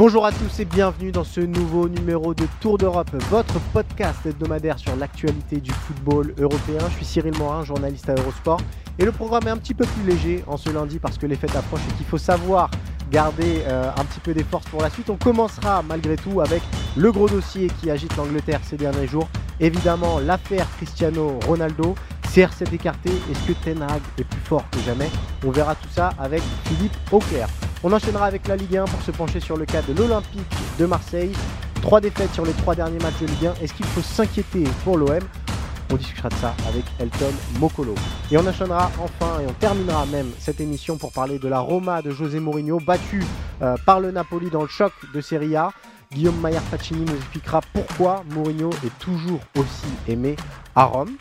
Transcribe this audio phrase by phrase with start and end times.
[0.00, 4.78] Bonjour à tous et bienvenue dans ce nouveau numéro de Tour d'Europe, votre podcast hebdomadaire
[4.78, 6.78] sur l'actualité du football européen.
[6.88, 8.62] Je suis Cyril Morin, journaliste à Eurosport.
[8.98, 11.36] Et le programme est un petit peu plus léger en ce lundi parce que les
[11.36, 12.70] fêtes approchent et qu'il faut savoir
[13.12, 15.10] garder euh, un petit peu des forces pour la suite.
[15.10, 16.62] On commencera malgré tout avec
[16.96, 19.28] le gros dossier qui agite l'Angleterre ces derniers jours.
[19.60, 21.94] Évidemment, l'affaire Cristiano Ronaldo.
[22.34, 25.10] CR7 écarté, est-ce que Ten Hag est plus fort que jamais?
[25.44, 27.48] On verra tout ça avec Philippe Auclair.
[27.82, 30.40] On enchaînera avec la Ligue 1 pour se pencher sur le cas de l'Olympique
[30.78, 31.32] de Marseille.
[31.80, 33.54] Trois défaites sur les trois derniers matchs de Ligue 1.
[33.62, 35.20] Est-ce qu'il faut s'inquiéter pour l'OM
[35.92, 37.96] on discutera de ça avec Elton Mokolo.
[38.30, 42.00] Et on enchaînera enfin et on terminera même cette émission pour parler de la Roma
[42.00, 43.24] de José Mourinho, battue
[43.60, 45.72] euh, par le Napoli dans le choc de Serie A.
[46.12, 50.36] Guillaume Maillard Pacini nous expliquera pourquoi Mourinho est toujours aussi aimé
[50.76, 51.16] à Rome.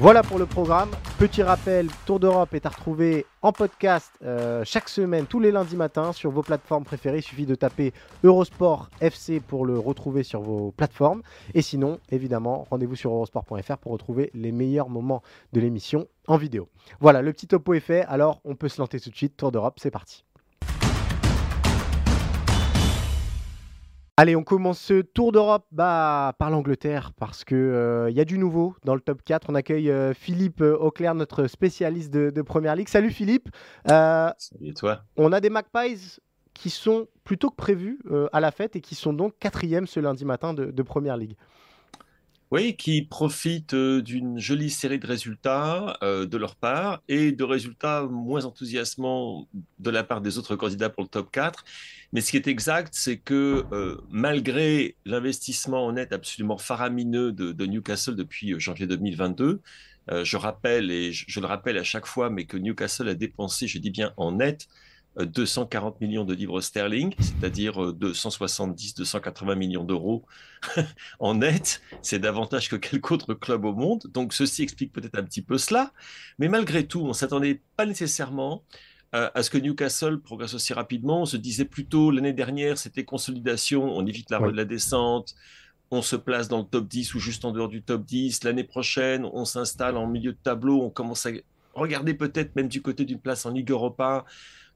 [0.00, 0.88] Voilà pour le programme.
[1.18, 5.76] Petit rappel, Tour d'Europe est à retrouver en podcast euh, chaque semaine, tous les lundis
[5.76, 7.18] matins, sur vos plateformes préférées.
[7.18, 7.92] Il suffit de taper
[8.24, 11.20] Eurosport FC pour le retrouver sur vos plateformes.
[11.52, 15.20] Et sinon, évidemment, rendez-vous sur eurosport.fr pour retrouver les meilleurs moments
[15.52, 16.70] de l'émission en vidéo.
[17.00, 18.06] Voilà, le petit topo est fait.
[18.06, 19.36] Alors, on peut se lancer tout de suite.
[19.36, 20.24] Tour d'Europe, c'est parti.
[24.20, 28.36] Allez, on commence ce tour d'Europe bah, par l'Angleterre parce qu'il euh, y a du
[28.36, 29.48] nouveau dans le top 4.
[29.48, 32.90] On accueille euh, Philippe euh, Auclair, notre spécialiste de, Première Ligue.
[32.90, 33.48] Salut Philippe.
[33.86, 35.04] Salut toi?
[35.16, 36.18] On a des Magpies
[36.52, 37.98] qui sont plutôt que prévus
[38.30, 41.36] à la fête et qui sont donc quatrième ce lundi matin de, de Première Ligue.
[42.50, 48.44] Oui, qui profitent d'une jolie série de résultats de leur part et de résultats moins
[48.44, 49.46] enthousiasmants
[49.78, 51.64] de la part des autres candidats pour le top 4
[52.12, 57.66] mais ce qui est exact, c'est que euh, malgré l'investissement en net absolument faramineux de,
[57.66, 59.60] Newcastle depuis euh, janvier 2022,
[60.10, 63.68] euh, je rappelle, et je, le rappelle à chaque fois, mais que Newcastle a dépensé,
[63.68, 64.66] je dis bien en net,
[65.18, 70.24] 240 millions de livres sterling, c'est-à-dire 270-280 millions d'euros
[71.18, 71.82] en net.
[72.02, 74.02] C'est davantage que quelque autre club au monde.
[74.12, 75.92] Donc ceci explique peut-être un petit peu cela.
[76.38, 78.62] Mais malgré tout, on ne s'attendait pas nécessairement
[79.12, 81.22] à ce que Newcastle progresse aussi rapidement.
[81.22, 85.34] On se disait plutôt l'année dernière, c'était consolidation, on évite la, la descente,
[85.90, 88.44] on se place dans le top 10 ou juste en dehors du top 10.
[88.44, 91.30] L'année prochaine, on s'installe en milieu de tableau, on commence à
[91.74, 94.24] regarder peut-être même du côté d'une place en Ligue Europa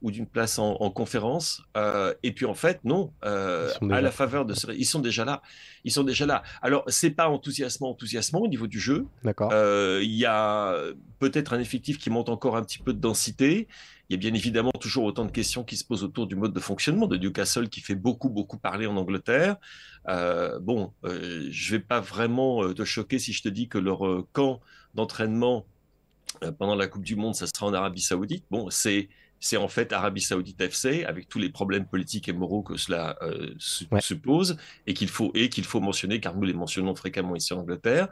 [0.04, 1.62] ou d'une place en, conférence.
[1.78, 4.70] Euh, et puis en fait, non, euh, à la faveur de ce...
[4.72, 5.40] Ils sont déjà là.
[5.84, 6.42] Ils sont déjà là.
[6.60, 9.06] Alors, c'est pas enthousiasmant, enthousiasmant au niveau du jeu.
[9.22, 9.50] D'accord.
[9.54, 10.76] Euh, il y a
[11.20, 13.66] peut-être un effectif qui monte encore un petit peu de densité.
[14.10, 16.52] Il y a bien évidemment toujours autant de questions qui se posent autour du mode
[16.52, 19.56] de fonctionnement de Newcastle qui fait beaucoup, beaucoup parler en Angleterre.
[20.60, 24.60] bon, je vais pas vraiment te choquer si je te dis que leur camp
[24.94, 25.64] d'entraînement
[26.58, 28.44] pendant la Coupe du Monde, ça sera en Arabie Saoudite.
[28.50, 29.08] Bon, c'est
[29.44, 33.18] c'est en fait Arabie Saoudite FC, avec tous les problèmes politiques et moraux que cela
[33.20, 34.56] euh, suppose,
[34.86, 38.08] et qu'il faut, et qu'il faut mentionner, car nous les mentionnons fréquemment ici en Angleterre.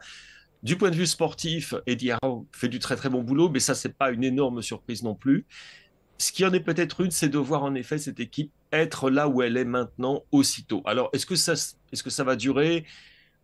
[0.63, 3.75] Du point de vue sportif, Eddie Howe fait du très très bon boulot, mais ça,
[3.75, 5.47] c'est pas une énorme surprise non plus.
[6.19, 9.27] Ce qui en est peut-être une, c'est de voir en effet cette équipe être là
[9.27, 10.83] où elle est maintenant aussitôt.
[10.85, 12.85] Alors, est-ce que ça, est-ce que ça va durer?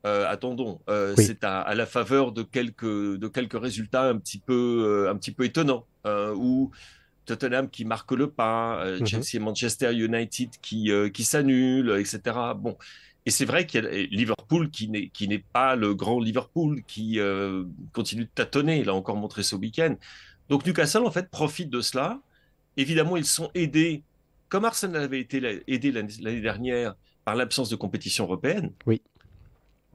[0.07, 5.09] Euh, attendons, euh, c'est à, la faveur de quelques, de quelques résultats un petit peu,
[5.11, 5.87] un petit peu étonnants,
[6.37, 6.71] où
[7.29, 9.07] Tottenham qui marque le pas, euh, mhm.
[9.07, 12.37] Chelsea et Manchester United qui, euh, qui s'annulent, etc.
[12.57, 12.77] Bon.
[13.27, 16.83] Et c'est vrai qu'il y a Liverpool qui n'est, qui n'est pas le grand Liverpool,
[16.87, 18.81] qui euh, continue de tâtonner.
[18.81, 19.95] Il a encore montré ce week-end.
[20.49, 22.21] Donc Newcastle, en fait, profite de cela.
[22.79, 24.03] Évidemment, ils sont aidés,
[24.49, 26.95] comme Arsenal avait été aidé l'année dernière,
[27.27, 28.73] par l'absence de compétition européenne.
[28.87, 29.03] Oui.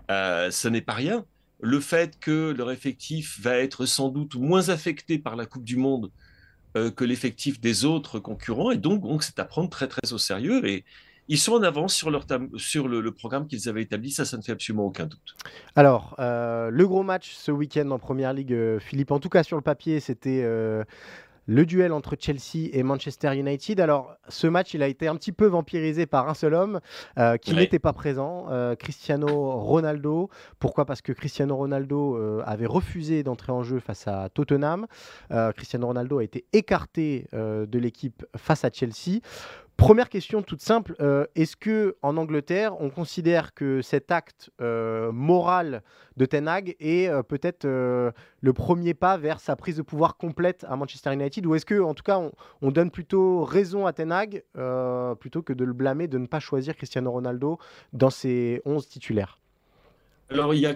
[0.10, 1.26] Ce n'est pas rien.
[1.62, 5.78] Le fait que leur effectif va être sans doute moins affecté par la Coupe du
[5.78, 6.12] Monde
[6.76, 8.72] euh, que l'effectif des autres concurrents.
[8.72, 10.68] Et donc, c'est à prendre très, très au sérieux.
[10.68, 10.86] Et
[11.28, 12.26] ils sont en avance sur, leur
[12.58, 14.10] sur le, programme qu'ils avaient établi.
[14.10, 15.36] Ça, ça ne fait absolument aucun doute.
[15.76, 19.44] Alors, euh, le gros match ce week-end en Première Ligue, euh, Philippe, en tout cas
[19.44, 20.44] sur le papier, c'était
[21.46, 23.80] le duel entre Chelsea et Manchester United.
[23.80, 26.80] Alors, ce match, il a été un petit peu vampirisé par un seul homme
[27.18, 29.28] euh, qui n'était pas présent, euh, Cristiano
[29.60, 30.30] Ronaldo.
[30.60, 30.86] Pourquoi?
[30.86, 34.88] Parce que Cristiano Ronaldo euh, avait refusé d'entrer en jeu face à Tottenham.
[35.56, 39.20] Cristiano Ronaldo a été écarté de l'équipe face à Chelsea.
[39.78, 45.12] Première question toute simple, euh, est-ce que en Angleterre, on considère que cet acte euh,
[45.12, 45.82] moral
[46.16, 50.66] de Ten Hag est euh, peut-être le premier pas vers sa prise de pouvoir complète
[50.70, 52.22] à Manchester United ou est-ce que en tout cas
[52.62, 54.44] on, donne plutôt raison à Ten Hag
[55.20, 57.58] plutôt que de le blâmer de ne pas choisir Cristiano Ronaldo
[57.92, 59.40] dans ses 11 titulaires?
[60.30, 60.76] Alors il y a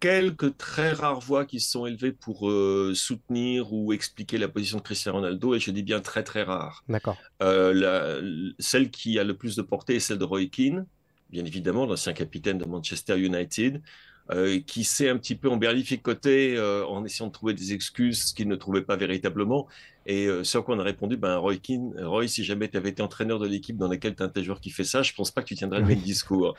[0.00, 4.78] quelques très rares voix qui se sont élevées pour euh, soutenir ou expliquer la position
[4.78, 6.84] de Cristiano Ronaldo, et je dis bien très très rares.
[6.88, 7.16] D'accord.
[7.42, 10.86] Euh, celle qui a le plus de portée est celle de Roy Keane,
[11.30, 13.82] bien évidemment, l'ancien capitaine de Manchester United,
[14.30, 16.58] euh, qui s'est un petit peu emberlificoté
[16.88, 19.66] en essayant de trouver des excuses qu'il ne trouvait pas véritablement.
[20.06, 23.02] Et sur quoi on a répondu, ben, Roy Keane, Roy, si jamais tu avais été
[23.02, 25.42] entraîneur de l'équipe dans laquelle tu as un joueur qui fait ça, je pense pas
[25.42, 26.54] que tu tiendrais le même discours.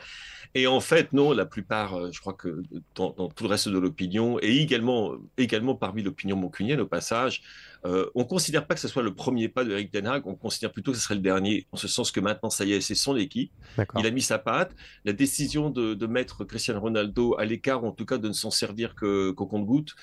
[0.56, 2.62] Et en fait, non, la plupart, euh, je crois que
[2.96, 7.42] dans, tout le reste de l'opinion, et également, également parmi l'opinion moncunienne au passage,
[7.88, 10.28] euh, on ne considère pas que ce soit le premier pas de Eric Den Haag,
[10.28, 12.74] on considère plutôt que ce serait le dernier, en ce sens que maintenant, ça y
[12.74, 13.52] est, c'est son équipe.
[13.98, 14.76] Il a mis sa patte.
[15.06, 18.96] La décision de, mettre Cristiano Ronaldo à l'écart, en tout cas de ne s'en servir
[18.96, 19.96] qu'au compte-goutte,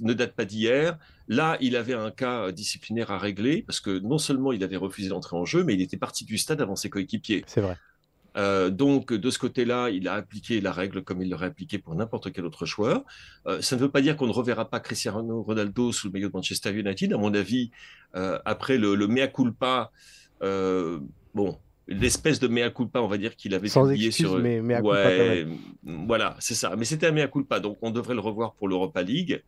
[0.00, 0.98] ne date pas d'hier.
[1.28, 5.08] Là, il avait un cas disciplinaire à régler, parce que non seulement il avait refusé
[5.08, 7.44] d'entrer en jeu, mais il était parti du stade avant ses coéquipiers.
[7.46, 7.76] C'est vrai.
[8.36, 11.94] Euh, donc, de ce côté-là, il a appliqué la règle comme il l'aurait appliqué pour
[11.94, 13.04] n'importe quel autre joueur.
[13.46, 16.28] Euh, ça ne veut pas dire qu'on ne reverra pas Cristiano Ronaldo sous le maillot
[16.28, 17.12] de Manchester United.
[17.12, 17.70] À mon avis,
[18.16, 19.90] euh, après le, mea culpa,
[20.40, 21.58] bon,
[21.88, 24.38] l'espèce de mea culpa, on va dire qu'il avait Sans publié sur.
[24.38, 25.46] Mais mea culpa ouais,
[25.84, 26.74] voilà, c'est ça.
[26.76, 29.42] Mais c'était un mea culpa, donc on devrait le revoir pour l'Europa League.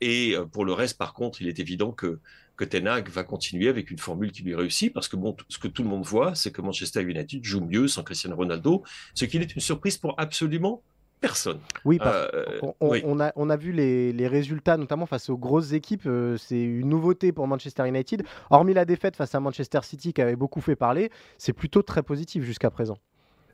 [0.00, 2.20] et pour le reste, par contre, il est évident que
[2.56, 5.58] que Ten Hag va continuer avec une formule qui lui réussit, parce que bon, ce
[5.58, 8.82] que tout le monde voit, c'est que Manchester United joue mieux sans Cristiano Ronaldo,
[9.14, 10.82] ce qui est une surprise pour absolument
[11.20, 11.60] personne.
[11.84, 16.06] Oui, parce euh, on, a, on a vu les, résultats, notamment face aux grosses équipes.
[16.06, 18.24] Euh, c'est une nouveauté pour Manchester United.
[18.50, 22.02] Hormis la défaite face à Manchester City qui avait beaucoup fait parler, c'est plutôt très
[22.02, 22.98] positif jusqu'à présent.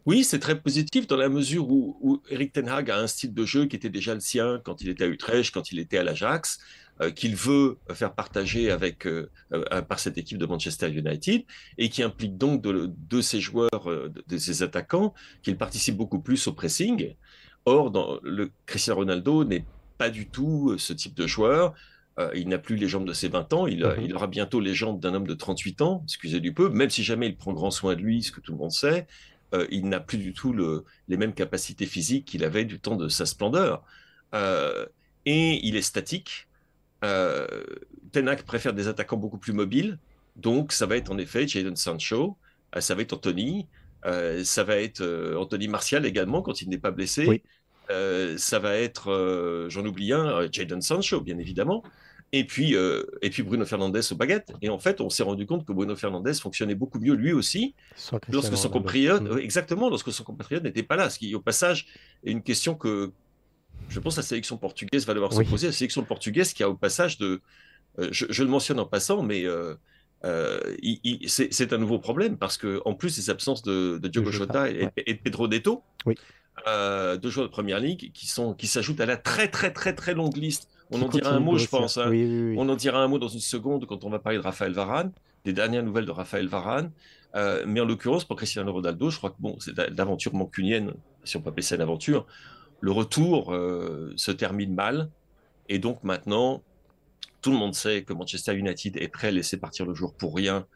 [0.05, 3.45] Oui, c'est très positif dans la mesure où, Eric Ten Hag a un style de
[3.45, 6.03] jeu qui était déjà le sien quand il était à Utrecht, quand il était à
[6.03, 6.59] l'Ajax.
[7.01, 11.43] Euh, qu'il veut faire partager avec, euh, euh, par cette équipe de Manchester United
[11.79, 13.89] et qui implique donc de, de ses joueurs,
[14.27, 17.15] de, ses attaquants, qu'ils participent beaucoup plus au pressing.
[17.65, 19.65] Or, dans le Cristiano Ronaldo n'est
[19.97, 21.73] pas du tout ce type de joueur.
[22.35, 24.03] il n'a plus les jambes de ses 20 ans, il, mhm.
[24.03, 27.03] il aura bientôt les jambes d'un homme de 38 ans, excusez du peu, même si
[27.03, 29.07] jamais il prend grand soin de lui, ce que tout le monde sait,
[29.71, 33.09] il n'a plus du tout le, les mêmes capacités physiques qu'il avait du temps de
[33.09, 33.83] sa splendeur.
[34.35, 36.49] et il est statique,
[37.05, 37.47] euh,
[38.13, 39.99] Tenac préfère des attaquants beaucoup plus mobiles.
[40.37, 42.37] Donc, ça va être en effet Jadon Sancho,
[42.77, 43.67] euh, ça va être Anthony,
[44.07, 45.03] euh, ça va être
[45.37, 47.43] Anthony Martial également quand il n'est pas blessé.
[48.37, 51.83] ça va être, j'en oublie un, Jadon Sancho, bien évidemment.
[52.35, 54.55] Et puis, et puis Bruno Fernandez aux baguettes.
[54.63, 57.75] Et en fait, on s'est rendu compte que Bruno Fernandez fonctionnait beaucoup mieux lui aussi,
[58.31, 59.39] lorsque son compatriote, mm.
[59.39, 61.11] exactement, lorsque son compatriote n'était pas là.
[61.11, 61.89] Ce qui, au passage,
[62.25, 63.13] est une question que,
[63.93, 65.67] je pense que la sélection portugaise va devoir se poser.
[65.69, 67.41] La sélection portugaise qui a au passage de.
[67.99, 69.75] Euh, je, le mentionne en passant, mais euh,
[70.25, 70.59] euh,
[71.27, 75.47] c'est un nouveau problème parce qu'en plus des absences de, Diogo Jota et, de Pedro
[75.47, 79.95] Neto, deux joueurs de première ligue qui sont qui s'ajoutent à la très très très
[79.95, 80.69] très longue liste.
[80.91, 81.99] On en dira un mot, je pense.
[81.99, 82.11] Hein.
[82.57, 85.13] on en dira un mot dans une seconde quand on va parler de Raphaël Varane,
[85.45, 86.91] des dernières nouvelles de Raphaël Varane.
[87.67, 91.43] mais en l'occurrence, pour Cristiano Ronaldo, je crois que bon, c'est l'aventure mancunienne, si on
[91.43, 92.27] peut appeler ça une aventure
[92.83, 95.09] le retour euh, se termine mal.
[95.71, 96.63] Et donc maintenant,
[97.41, 100.37] tout le monde sait que Manchester United est prêt à laisser partir le jour pour
[100.37, 100.67] rien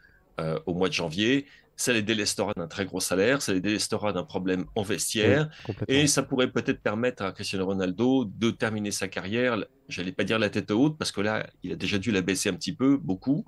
[0.40, 1.46] euh, au mois de janvier.
[1.76, 5.50] Ça les délestera d'un très gros salaire, ça les délestera d'un problème en vestiaire,
[5.88, 10.38] et ça pourrait peut-être permettre à Cristiano Ronaldo de terminer sa carrière, j'allais pas dire
[10.38, 12.96] la tête haute, parce que là, il a déjà dû la baisser un petit peu,
[12.96, 13.44] beaucoup,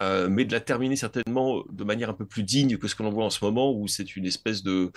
[0.00, 3.02] euh, mais de la terminer certainement de manière un peu plus digne que ce que
[3.02, 4.92] l'on voit en ce moment, où c'est une espèce de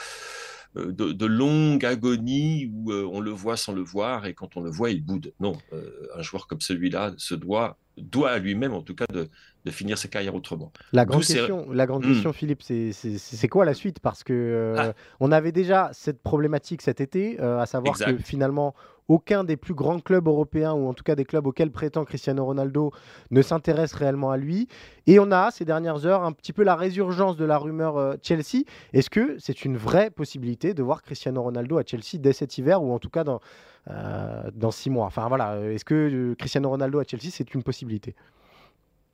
[0.78, 4.62] euh, de, longue agonie où euh, on le voit sans le voir et quand on
[4.62, 5.34] le voit, il boude.
[5.40, 9.30] Non, euh, un joueur comme celui-là se doit, doit à lui-même en tout cas de,
[9.66, 10.72] de finir sa carrière autrement.
[10.94, 12.14] La grande question, la grande hmm.
[12.14, 14.00] question, Philippe, c'est quoi la suite?
[14.00, 14.94] Parce que ah.
[15.20, 18.76] on avait déjà cette problématique cet été, à savoir que finalement
[19.10, 22.46] aucun des plus grands clubs européens, ou en tout cas des clubs auxquels prétend Cristiano
[22.46, 22.92] Ronaldo,
[23.32, 24.68] ne s'intéresse réellement à lui.
[25.08, 28.16] Et on a, ces dernières heures, un petit peu la résurgence de la rumeur euh,
[28.22, 28.64] Chelsea.
[28.94, 32.82] Est-ce que c'est une vraie possibilité de voir Cristiano Ronaldo à Chelsea dès cet hiver,
[32.82, 33.42] ou en tout cas dans,
[33.90, 35.08] euh, dans six mois?
[35.08, 38.16] Enfin voilà, est-ce que euh, Cristiano Ronaldo à Chelsea, c'est une possibilité?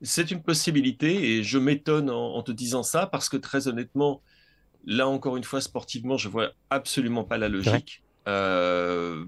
[0.02, 4.20] C'est une possibilité et je m'étonne en, te disant ça parce que très honnêtement,
[4.84, 8.02] là encore une fois, sportivement, je vois absolument pas la logique.
[8.28, 9.24] Euh,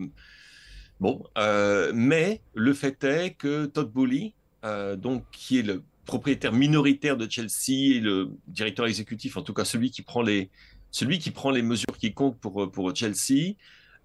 [1.01, 6.53] bon, euh, mais le fait est que Todd Bowley, euh, donc qui est le propriétaire
[6.53, 10.51] minoritaire de Chelsea et le directeur exécutif, en tout cas celui qui prend les,
[10.91, 13.55] celui qui prend les mesures qui comptent pour, pour Chelsea,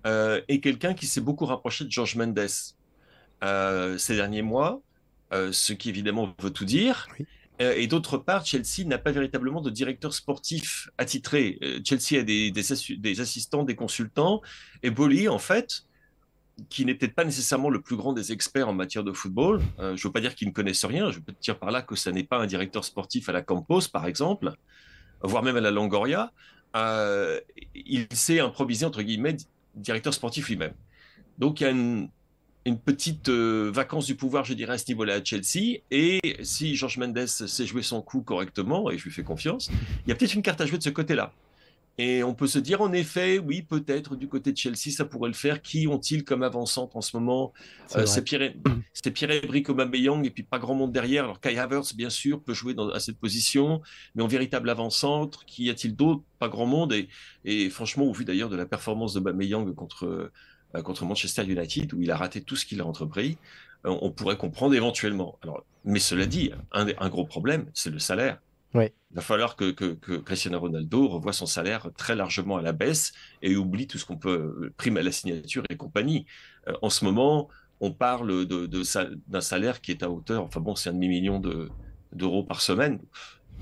[0.05, 2.47] est quelqu'un qui s'est beaucoup rapproché de George Mendes
[3.97, 4.81] ces derniers mois.
[5.33, 7.07] Euh, ce qui évidemment veut tout dire.
[7.61, 11.57] Euh, et d'autre part, Chelsea n'a pas véritablement de directeur sportif attitré.
[11.63, 14.41] Euh, Chelsea a des, des, assistants, des consultants.
[14.83, 15.85] Et Bolly, en fait,
[16.69, 19.83] qui n'est peut-être pas nécessairement le plus grand des experts en matière de football, je
[19.83, 22.09] ne veux pas dire qu'il ne connaisse rien, je peux dire par là que ce
[22.09, 24.53] n'est pas un directeur sportif à la Campos, par exemple,
[25.21, 26.31] voire même à la Longoria.
[26.75, 29.37] il s'est improvisé, entre guillemets,
[29.75, 30.73] directeur sportif lui-même.
[31.37, 32.09] Donc il y a une,
[32.85, 35.81] petite euh, vacance du pouvoir, je dirais, à ce niveau-là à Chelsea.
[35.91, 39.69] Et si George Mendes sait jouer son coup correctement, et je lui fais confiance,
[40.05, 41.33] il y a peut-être une carte à jouer de ce côté-là.
[41.99, 45.29] Et on peut se dire, en effet, oui, peut-être du côté de Chelsea, ça pourrait
[45.29, 45.61] le faire.
[45.61, 47.53] Qui ont-ils comme avançante en ce moment?
[47.87, 48.23] C'est
[49.13, 51.25] Pierre-Emerick Aubameyang et puis pas grand monde derrière.
[51.25, 53.81] Alors Kai Havertz, bien sûr, peut jouer dans, à cette position,
[54.15, 56.23] mais en véritable avançante, qui y a-t-il d'autre?
[56.39, 56.93] Pas grand monde.
[56.93, 57.09] Et,
[57.45, 60.31] et, franchement, au vu d'ailleurs de la performance d'Aubameyang contre
[60.75, 63.37] euh, contre Manchester United, où il a raté tout ce qu'il a entrepris,
[63.85, 65.37] euh, on pourrait comprendre éventuellement.
[65.43, 68.39] Alors, mais cela dit, un, un gros problème, c'est le salaire.
[69.13, 69.71] Il va falloir que,
[70.21, 74.17] Cristiano Ronaldo revoie son salaire très largement à la baisse et oublie tout ce qu'on
[74.17, 76.25] peut, prime à la signature et compagnie.
[76.67, 77.47] Euh, en ce moment,
[77.79, 81.39] on parle d'un salaire qui est à hauteur, enfin bon, c'est un demi-million
[82.11, 82.99] d'euros par semaine.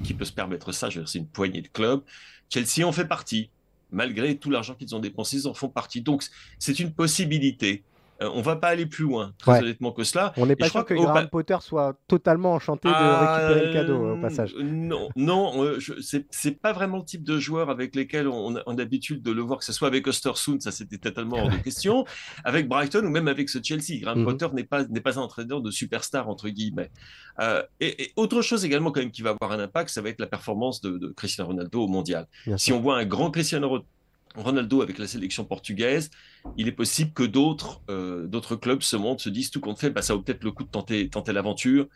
[0.03, 2.01] Qui peut se permettre ça C'est une poignée de clubs.
[2.49, 3.51] Chelsea en fait partie
[3.91, 6.01] malgré tout l'argent qu'ils ont dépensé, ils en font partie.
[6.01, 6.23] Donc,
[6.57, 7.83] c'est une possibilité.
[8.21, 10.33] On euh, on va pas aller plus loin, très honnêtement, que cela.
[10.37, 14.13] On n'est pas sûr que, Graham Potter soit totalement enchanté de ah, récupérer le cadeau
[14.13, 14.55] au passage.
[14.55, 19.21] Non, non, euh, c'est pas vraiment le type de joueur avec lesquels on, a l'habitude
[19.21, 22.05] de le voir, que ce soit avec Ostersund, ça c'était totalement hors de question,
[22.43, 23.99] avec Brighton ou même avec ce Chelsea.
[24.01, 24.25] Graham mhm.
[24.25, 26.91] Potter n'est pas, pas un entraîneur de superstar, entre guillemets.
[27.39, 30.19] Euh, et, autre chose également quand même qui va avoir un impact, ça va être
[30.19, 32.27] la performance de, Cristiano Ronaldo au mondial.
[32.57, 33.83] si on voit un grand Cristiano
[34.35, 36.09] Ronaldo avec la sélection portugaise,
[36.57, 39.89] il est possible que d'autres euh, d'autres clubs se montrent, se disent tout compte fait,
[39.89, 41.87] bah, ça vaut peut-être le coup de tenter, tenter l'aventure,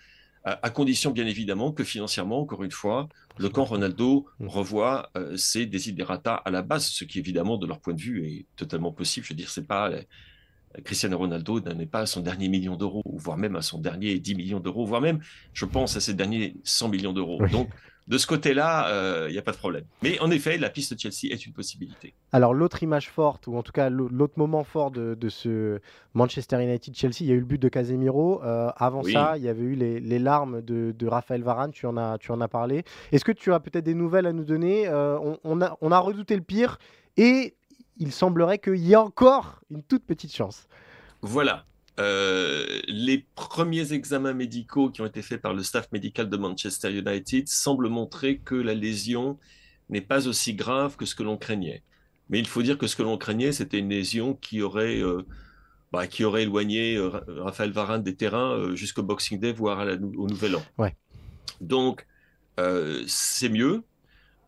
[0.46, 4.48] à, condition bien évidemment que financièrement, encore une fois, le camp Ronaldo mm.
[4.48, 8.28] revoit euh, ses desiderata à la base, ce qui évidemment de leur point de vue
[8.28, 9.26] est totalement possible.
[9.26, 10.02] Je veux dire, c'est pas euh,
[10.84, 14.36] Cristiano Ronaldo n'est pas à son dernier million d'euros, voire même à son dernier 10
[14.36, 15.20] millions d'euros, voire même,
[15.54, 17.40] je pense, à ses derniers 100 millions d'euros.
[17.48, 17.70] Donc
[18.08, 19.86] de ce côté-là, il euh, n'y a pas de problème.
[20.04, 22.14] Mais en effet, la piste de Chelsea est une possibilité.
[22.32, 25.80] Alors l'autre image forte, ou en tout cas l'autre moment fort de, ce
[26.14, 28.44] Manchester United-Chelsea, il y a eu le but de Casemiro.
[28.44, 32.18] Euh, avant ça, il y avait eu les, larmes de, Raphaël Varane, tu en as,
[32.20, 32.84] tu en as parlé.
[33.12, 34.88] Est-ce que tu as peut-être des nouvelles à nous donner?
[34.88, 36.78] Euh, on, a, on a redouté le pire
[37.18, 37.56] et
[37.98, 40.68] il semblerait qu'il y ait encore une toute petite chance.
[41.22, 41.66] Voilà,
[42.00, 46.92] euh, les premiers examens médicaux qui ont été faits par le staff médical de Manchester
[46.92, 49.38] United semblent montrer que la lésion
[49.90, 51.84] n'est pas aussi grave que ce que l'on craignait.
[52.30, 55.22] Mais il faut dire que ce que l'on craignait, c'était une lésion qui aurait, euh,
[55.94, 59.88] bah, qui aurait éloigné euh, Raphaël Varane des terrains jusqu'au Boxing Day, voire
[60.18, 60.64] au Nouvel An.
[60.78, 60.96] Ouais.
[61.62, 62.06] Donc,
[63.08, 63.84] c'est mieux.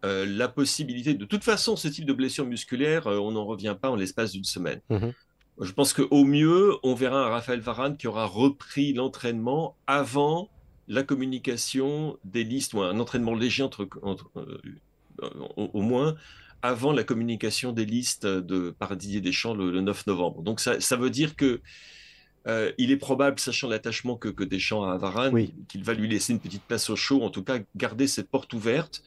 [0.03, 3.95] la possibilité, de toute façon, ce type de blessure musculaire, on n'en revient pas en
[3.95, 4.81] l'espace d'une semaine.
[4.89, 5.13] Mm-hmm.
[5.59, 10.49] Je pense qu'au mieux, on verra un Raphaël Varane qui aura repris l'entraînement avant
[10.87, 13.89] la communication des listes, ou un entraînement léger entre,
[14.37, 16.15] euh, au, moins
[16.61, 20.43] avant la communication des listes de, par Didier Deschamps le, le 9 novembre.
[20.43, 21.61] Donc ça, ça veut dire que
[22.47, 26.07] euh, il est probable, sachant l'attachement que, que, Deschamps a à Varane, qu'il va lui
[26.07, 29.03] laisser une petite place au chaud, en tout cas garder cette porte ouverte.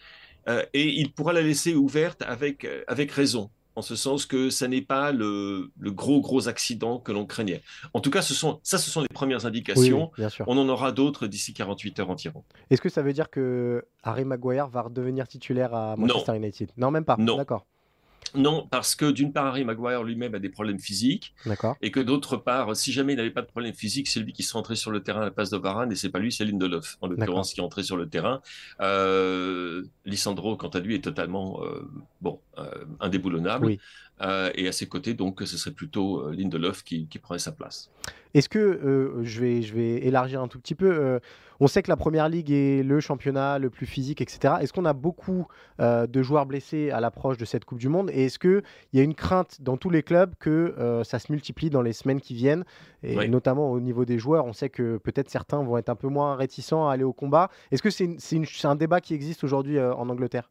[0.48, 3.50] Euh, et il pourra la laisser ouverte avec, avec raison
[3.80, 7.62] en ce sens que ça n'est pas le, gros gros accident que l'on craignait.
[7.94, 10.10] En tout cas, ce sont, ça, ce sont les premières indications.
[10.46, 12.44] On en aura d'autres d'ici 48 heures environ.
[12.68, 16.70] Est-ce que ça veut dire que Harry Maguire va redevenir titulaire à Manchester United?
[16.76, 17.16] Non, même pas.
[17.18, 17.38] Non.
[17.38, 17.66] D'accord.
[18.34, 21.34] Non, parce que d'une part, Harry Maguire lui-même a des problèmes physiques.
[21.82, 24.42] Et que d'autre part, si jamais il n'avait pas de problème physique, c'est lui qui
[24.42, 26.44] serait entré sur le terrain à la place de Varane et c'est pas lui, c'est
[26.44, 28.40] Lindelof, en l'occurrence, qui est entré sur le terrain.
[28.80, 31.88] Euh, Lissandro, quant à lui, est totalement, euh,
[32.20, 32.40] bon,
[33.00, 33.78] indéboulonnable.
[34.20, 37.90] Et à ses côtés, donc, ce serait plutôt Lindelof qui, qui prendrait sa place.
[38.34, 41.18] Est-ce que, je, vais, je vais élargir un tout petit peu,
[41.58, 44.54] on sait que la Première Ligue est le championnat le plus physique, etc.
[44.60, 45.46] Est-ce qu'on a beaucoup
[45.78, 48.10] de joueurs blessés à l'approche de cette Coupe du Monde?
[48.12, 48.62] Et est-ce qu'il
[48.92, 52.20] y a une crainte dans tous les clubs que ça se multiplie dans les semaines
[52.20, 52.64] qui viennent?
[53.02, 56.08] Et notamment au niveau des joueurs, on sait que peut-être certains vont être un peu
[56.08, 57.50] moins réticents à aller au combat.
[57.70, 60.50] Est-ce que c'est un débat qui existe aujourd'hui en Angleterre?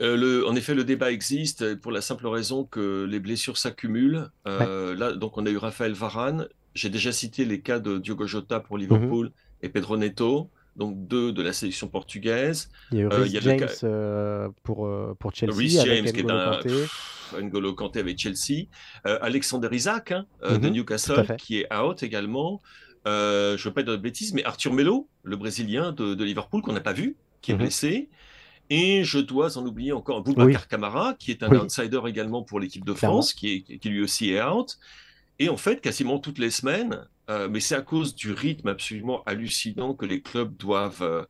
[0.00, 4.30] Euh, en effet, le débat existe pour la simple raison que les blessures s'accumulent.
[4.46, 6.48] Euh, là, donc, on a eu Raphaël Varane.
[6.74, 9.32] J'ai déjà cité les cas de Diogo Jota pour Liverpool mhm.
[9.62, 12.70] et Pedro Neto, donc deux de la sélection portugaise.
[12.92, 14.88] Il y a eu euh, James pour,
[15.18, 15.56] pour Chelsea.
[15.56, 16.60] Rhys James, qui est un
[17.40, 18.66] N'Golo Kanté avec Chelsea.
[19.04, 22.60] Alexander Isaac hein, de mhm, Newcastle, qui est out également.
[23.06, 23.10] je
[23.52, 26.80] ne veux pas dire de bêtises, mais Arthur Melo, le Brésilien de, Liverpool, qu'on n'a
[26.80, 27.60] pas vu, qui est mhm.
[27.62, 28.10] blessé.
[28.70, 32.84] Et je dois en oublier encore Boubacar Camara, qui est un outsider également pour l'équipe
[32.84, 34.78] de France, qui, est, qui lui aussi est out.
[35.38, 39.22] Et en fait, quasiment toutes les semaines, euh, mais c'est à cause du rythme absolument
[39.24, 41.24] hallucinant que les clubs doivent, euh,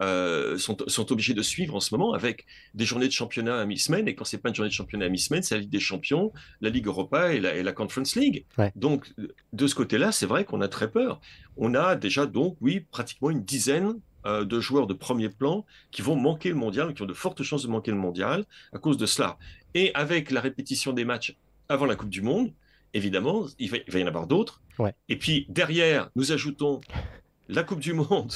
[0.00, 3.64] euh, sont, sont, obligés de suivre en ce moment, avec des journées de championnat à
[3.66, 4.06] mi-semaine.
[4.06, 6.32] Et quand c'est pas une journée de championnat à mi-semaine, c'est la Ligue des Champions,
[6.60, 8.44] la Ligue Europa et la, et la Conference League.
[8.76, 9.12] Donc,
[9.52, 11.20] de ce côté-là, c'est vrai qu'on a très peur.
[11.56, 13.94] On a déjà donc, oui, pratiquement une dizaine
[14.26, 17.42] euh, de joueurs de premier plan qui vont manquer le mondial, qui ont de fortes
[17.42, 19.38] chances de manquer le mondial à cause de cela.
[19.74, 21.36] Et avec la répétition des matchs
[21.68, 22.52] avant la Coupe du Monde,
[22.94, 24.60] évidemment, il va, y en avoir d'autres.
[25.08, 26.80] Et puis derrière, nous ajoutons
[27.48, 28.32] la Coupe du Monde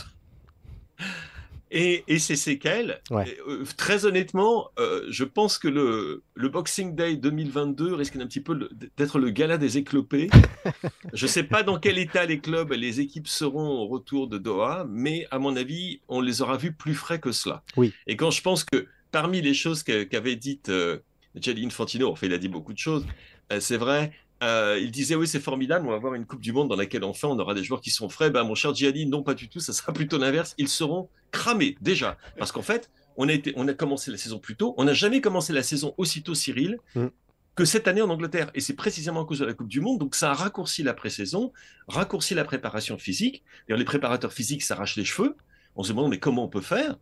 [1.73, 3.01] et, et ses séquelles.
[3.11, 8.43] Euh, très honnêtement, euh, je pense que le, le, Boxing Day 2022 risque un petit
[8.43, 10.29] peu d'être le gala des éclopés.
[11.15, 14.29] je ne sais pas dans quel état les clubs et les équipes seront au retour
[14.29, 17.63] de Doha, mais à mon avis, on les aura vus plus frais que cela.
[17.77, 17.93] Oui.
[18.07, 20.99] Et quand je pense que parmi les choses qu'avait dites euh,
[21.37, 23.07] Gianni Infantino, enfin il a dit beaucoup de choses,
[23.51, 26.53] euh, c'est vrai, euh, il disait oui c'est formidable, on va avoir une Coupe du
[26.53, 28.31] Monde dans laquelle enfin on aura des joueurs qui sont frais.
[28.31, 30.55] Ben, mon cher Gianni, non pas du tout, ça sera plutôt l'inverse.
[30.59, 34.39] Ils seront cramés déjà, parce qu'en fait on a, été, on a commencé la saison
[34.39, 34.75] plus tôt.
[34.79, 37.07] On n'a jamais commencé la saison aussitôt, Cyril, mm.
[37.55, 38.51] que cette année en Angleterre.
[38.55, 39.99] Et c'est précisément à cause de la Coupe du Monde.
[39.99, 41.53] Donc ça a raccourci la pré-saison,
[41.89, 43.43] raccourci la préparation physique.
[43.69, 45.37] D'ailleurs, les préparateurs physiques s'arrachent les cheveux.
[45.77, 46.97] On se demande mais comment on peut faire?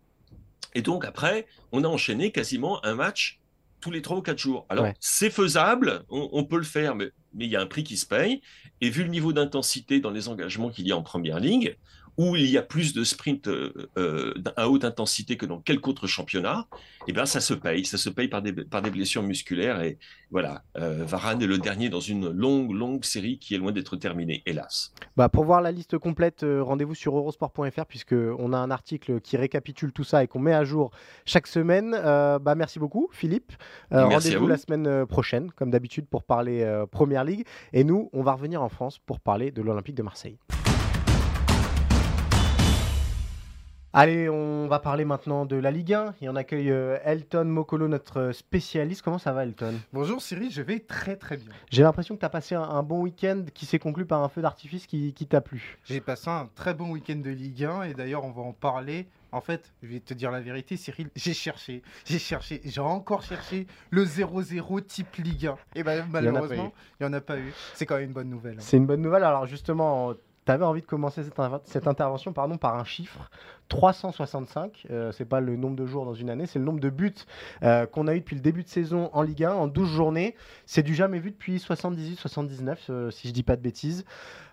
[0.75, 3.40] Et donc après, on a enchaîné quasiment un match
[3.81, 4.67] tous les trois ou quatre jours.
[4.69, 8.07] Alors, c'est faisable, on, peut le faire, mais il y a un prix qui se
[8.07, 8.41] paye.
[8.81, 11.75] Et vu le niveau d'intensité dans les engagements qu'il y a en première ligne,
[12.17, 15.89] où il y a plus de sprints euh, euh, à haute intensité que dans quelque
[15.89, 16.67] autre championnat,
[17.09, 17.85] eh bien, ça se paye.
[17.85, 19.81] Ça se paye par des, par des blessures musculaires.
[19.83, 19.99] Et
[20.31, 23.97] voilà, euh, Varane est le dernier dans une longue, longue série qui est loin d'être
[23.97, 24.93] terminée, hélas.
[25.17, 29.93] Bah, pour voir la liste complète, rendez-vous sur eurosport.fr, puisqu'on a un article qui récapitule
[29.93, 30.91] tout ça et qu'on met à jour
[31.25, 31.93] chaque semaine.
[31.93, 33.53] bah, merci beaucoup, Philippe.
[33.91, 37.47] rendez-vous la semaine prochaine, comme d'habitude, pour parler Première Ligue.
[37.73, 40.39] Et nous, on va revenir en France pour parler de l'Olympique de Marseille.
[43.93, 47.89] Allez, on va parler maintenant de la Ligue 1 et on accueille euh, Elton Mokolo,
[47.89, 49.03] notre spécialiste.
[49.03, 49.75] Comment ça va, Elton?
[49.93, 51.53] Bonjour Cyril, je vais très très bien.
[51.73, 54.43] J'ai l'impression que tu as passé un, bon week-end qui s'est conclu par un feu
[54.43, 55.77] d'artifice qui, t'a plu.
[55.83, 59.09] J'ai passé un très bon week-end de Ligue 1 et d'ailleurs on va en parler.
[59.33, 63.23] En fait, je vais te dire la vérité, Cyril, j'ai cherché, j'ai cherché, j'ai encore
[63.23, 65.57] cherché le 0-0 type Ligue 1.
[65.75, 67.53] Et ben malheureusement, il n'y en a pas eu.
[67.75, 68.55] C'est quand même une bonne nouvelle.
[68.55, 68.63] Hein.
[68.63, 69.25] C'est une bonne nouvelle.
[69.25, 70.15] Alors justement,
[70.51, 71.23] tu avais envie de commencer
[71.65, 73.31] cette, intervention pardon, par un chiffre
[73.69, 76.91] 365, euh, c'est pas le nombre de jours dans une année, c'est le nombre de
[76.91, 77.15] buts
[77.63, 80.35] euh, qu'on a eu depuis le début de saison en Ligue 1 en 12 journées.
[80.67, 84.05] C'est du jamais vu depuis 78-79, euh, si je dis pas de bêtises.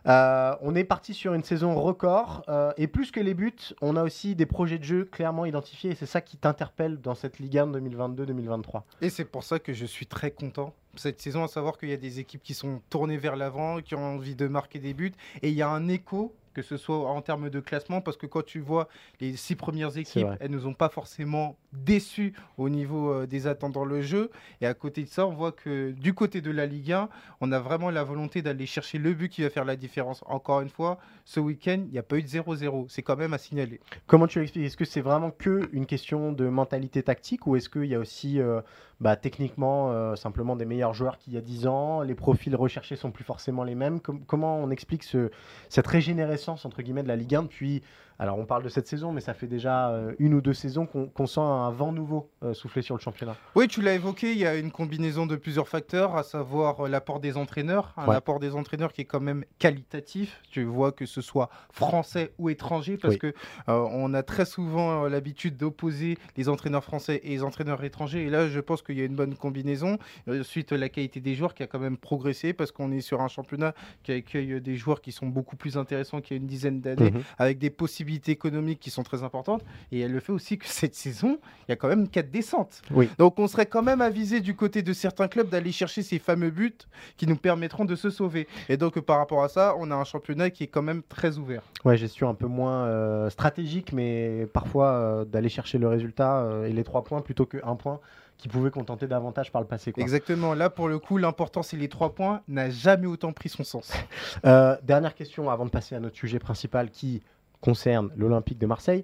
[0.06, 2.46] on est parti sur une saison record
[2.78, 5.96] et plus que les buts, on a aussi des projets de jeu clairement identifiés et
[5.96, 8.84] c'est ça qui t'interpelle dans cette Ligue 1 2022-2023.
[9.02, 11.94] Et c'est pour ça que je suis très content cette saison, à savoir qu'il y
[11.94, 15.14] a des équipes qui sont tournées vers l'avant, qui ont envie de marquer des buts.
[15.42, 18.26] Et il y a un écho que ce soit en termes de classement, parce que
[18.26, 18.88] quand tu vois
[19.20, 23.48] les six premières équipes, elles ne nous ont pas forcément déçus au niveau euh, des
[23.48, 24.32] attentes dans le jeu.
[24.62, 27.10] Et à côté de ça, on voit que du côté de la Ligue 1,
[27.42, 30.24] on a vraiment la volonté d'aller chercher le but qui va faire la différence.
[30.28, 32.86] Encore une fois, ce week-end, il n'y a pas eu de 0-0.
[32.90, 33.80] C'est quand même à signaler.
[34.06, 34.66] Comment tu l'expliques?
[34.66, 38.00] Est-ce que c'est vraiment que une question de mentalité tactique ou est-ce qu'il y a
[38.00, 38.62] aussi euh,
[39.00, 42.02] bah, techniquement euh, simplement des meilleurs joueurs qu'il y a 10 ans?
[42.02, 44.00] Les profils recherchés sont plus forcément les mêmes?
[44.00, 45.30] comment on explique ce,
[45.70, 47.84] cette régénération entre guillemets de la Ligue 1 depuis.
[48.20, 51.28] Alors on parle de cette saison, mais ça fait déjà une ou deux saisons qu'on
[51.28, 53.36] sent un vent nouveau euh, soufflé sur le championnat.
[53.56, 56.88] Oui, tu l'as évoqué, il y a une combinaison de plusieurs facteurs, à savoir euh,
[56.90, 58.16] l'apport des entraîneurs, un Ouais.
[58.16, 60.42] apport des entraîneurs qui est quand même qualitatif.
[60.52, 63.20] Tu vois que ce soit français ou étranger, parce Oui.
[63.20, 63.28] que
[63.70, 68.26] euh, on a très souvent euh, l'habitude d'opposer les entraîneurs français et les entraîneurs étrangers.
[68.26, 69.98] Et là, je pense qu'il y a une bonne combinaison.
[70.28, 73.22] Et Ensuite, la qualité des joueurs qui a quand même progressé, parce qu'on est sur
[73.22, 76.48] un championnat qui accueille des joueurs qui sont beaucoup plus intéressants qu'il y a une
[76.48, 77.22] dizaine d'années Mhm.
[77.38, 79.64] avec des possibilités économiques qui sont très importantes.
[79.92, 82.82] Et elle le fait aussi que cette saison, il y a quand même quatre descentes.
[82.92, 83.10] Oui.
[83.18, 86.50] Donc on serait quand même avisé du côté de certains clubs d'aller chercher ces fameux
[86.50, 86.78] buts
[87.18, 88.48] qui nous permettront de se sauver.
[88.70, 91.38] Et donc par rapport à ça, on a un championnat qui est quand même très
[91.38, 91.62] ouvert.
[91.86, 96.66] Ouais, gestion un peu moins euh, stratégique, mais parfois euh, d'aller chercher le résultat euh,
[96.66, 98.00] et les trois points plutôt qu'un point
[98.38, 99.92] qui pouvait contenter davantage par le passé.
[99.92, 100.04] quoi.
[100.04, 100.54] Exactement.
[100.54, 103.92] Là, pour le coup, l'important, c'est les trois points, n'a jamais autant pris son sens.
[104.46, 107.22] Euh, dernière question avant de passer à notre sujet principal qui
[107.60, 109.04] concerne l'Olympique de Marseille.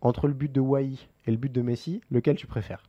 [0.00, 2.82] Entre le but de Wai et le but de Messi, lequel tu préfères?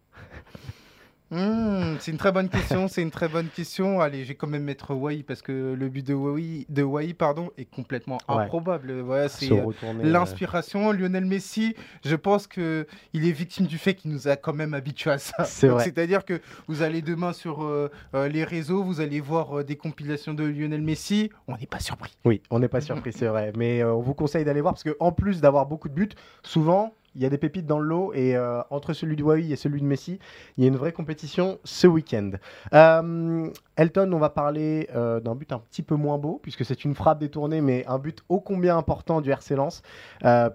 [1.32, 4.00] Hmm, c'est une très bonne question, c'est une très bonne question.
[4.00, 7.16] Allez, je vais quand même mettre Wai parce que le but de Wai, de Wai
[7.16, 8.36] pardon, est complètement Ouais.
[8.44, 9.00] improbable.
[9.00, 13.96] Voilà, c'est euh, euh, L'inspiration, Lionel Messi, je pense que il est victime du fait
[13.96, 15.46] qu'il nous a quand même habitués à ça.
[15.46, 15.84] C'est Donc, vrai.
[15.86, 20.36] C'est-à-dire que vous allez demain sur euh, les réseaux, vous allez voir euh, des compilations
[20.36, 22.16] de Lionel Messi, on n'est pas surpris.
[22.24, 23.52] Oui, on n'est pas surpris, c'est vrai.
[23.58, 26.10] Mais on vous conseille d'aller voir parce qu'en plus d'avoir beaucoup de buts,
[26.44, 29.52] souvent il y a des pépites dans le lot et euh, entre celui de Wai
[29.52, 30.20] et celui de Messi,
[30.58, 32.32] il y a une vraie compétition ce week-end.
[32.74, 36.86] Euh, Elton, on va parler euh, d'un but un petit peu moins beau puisque c'est
[36.86, 39.82] une frappe détournée, mais un but ô combien important du RC Lens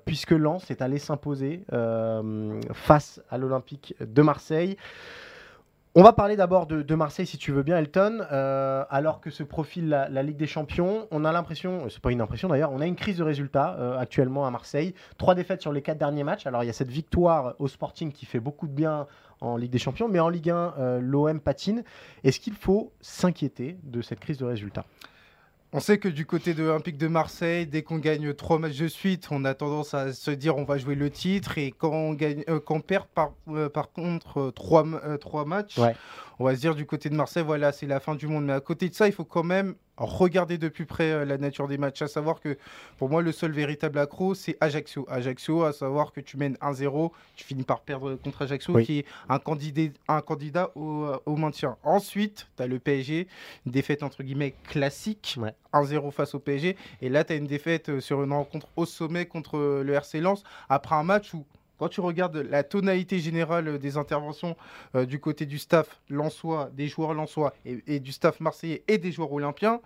[0.04, 1.64] puisque Lens est allé s'imposer
[2.72, 4.76] face à l'Olympique de Marseille.
[5.96, 8.24] On va parler d'abord de, Marseille, si tu veux bien, Elton.
[8.30, 12.20] Euh, alors que se profile la, Ligue des Champions, on a l'impression, c'est pas une
[12.20, 14.94] impression d'ailleurs, on a une crise de résultats euh, actuellement à Marseille.
[15.18, 16.46] Trois défaites sur les quatre derniers matchs.
[16.46, 19.08] Alors il y a cette victoire au Sporting qui fait beaucoup de bien
[19.40, 21.82] en Ligue des Champions, mais en Ligue 1, euh, l'OM patine.
[22.22, 24.84] Est-ce qu'il faut s'inquiéter de cette crise de résultats?
[25.72, 28.88] On sait que du côté de l'Olympique de Marseille, dès qu'on gagne trois matchs de
[28.88, 31.58] suite, on a tendance à se dire on va jouer le titre.
[31.58, 35.78] Et quand on, gagne, euh, quand perd par, euh, contre euh, trois, ma- trois matchs.
[36.40, 38.46] On va se dire du côté de Marseille, voilà, c'est la fin du monde.
[38.46, 41.36] Mais à côté de ça, il faut quand même regarder de plus près euh, la
[41.36, 42.00] nature des matchs.
[42.00, 42.56] À savoir que
[42.96, 45.04] pour moi, le seul véritable accro, c'est Ajaccio.
[45.10, 48.86] Ajaccio, à savoir que tu mènes 1-0, tu finis par perdre contre Ajaccio, Oui.
[48.86, 51.76] qui est un candidat, un candidat au, euh, au maintien.
[51.82, 53.28] Ensuite, tu as le PSG,
[53.66, 55.36] une défaite entre guillemets classique.
[55.38, 55.52] Ouais.
[55.74, 56.74] 1-0 face au PSG.
[57.02, 60.20] Et là, tu as une défaite euh, sur une rencontre au sommet contre le RC
[60.20, 61.44] Lens après un match où,
[61.80, 64.54] quand tu regardes la tonalité générale euh, des interventions
[64.94, 68.98] euh, du côté du staff lensois, des joueurs lensois et, et du staff marseillais et
[68.98, 69.80] des joueurs olympiens,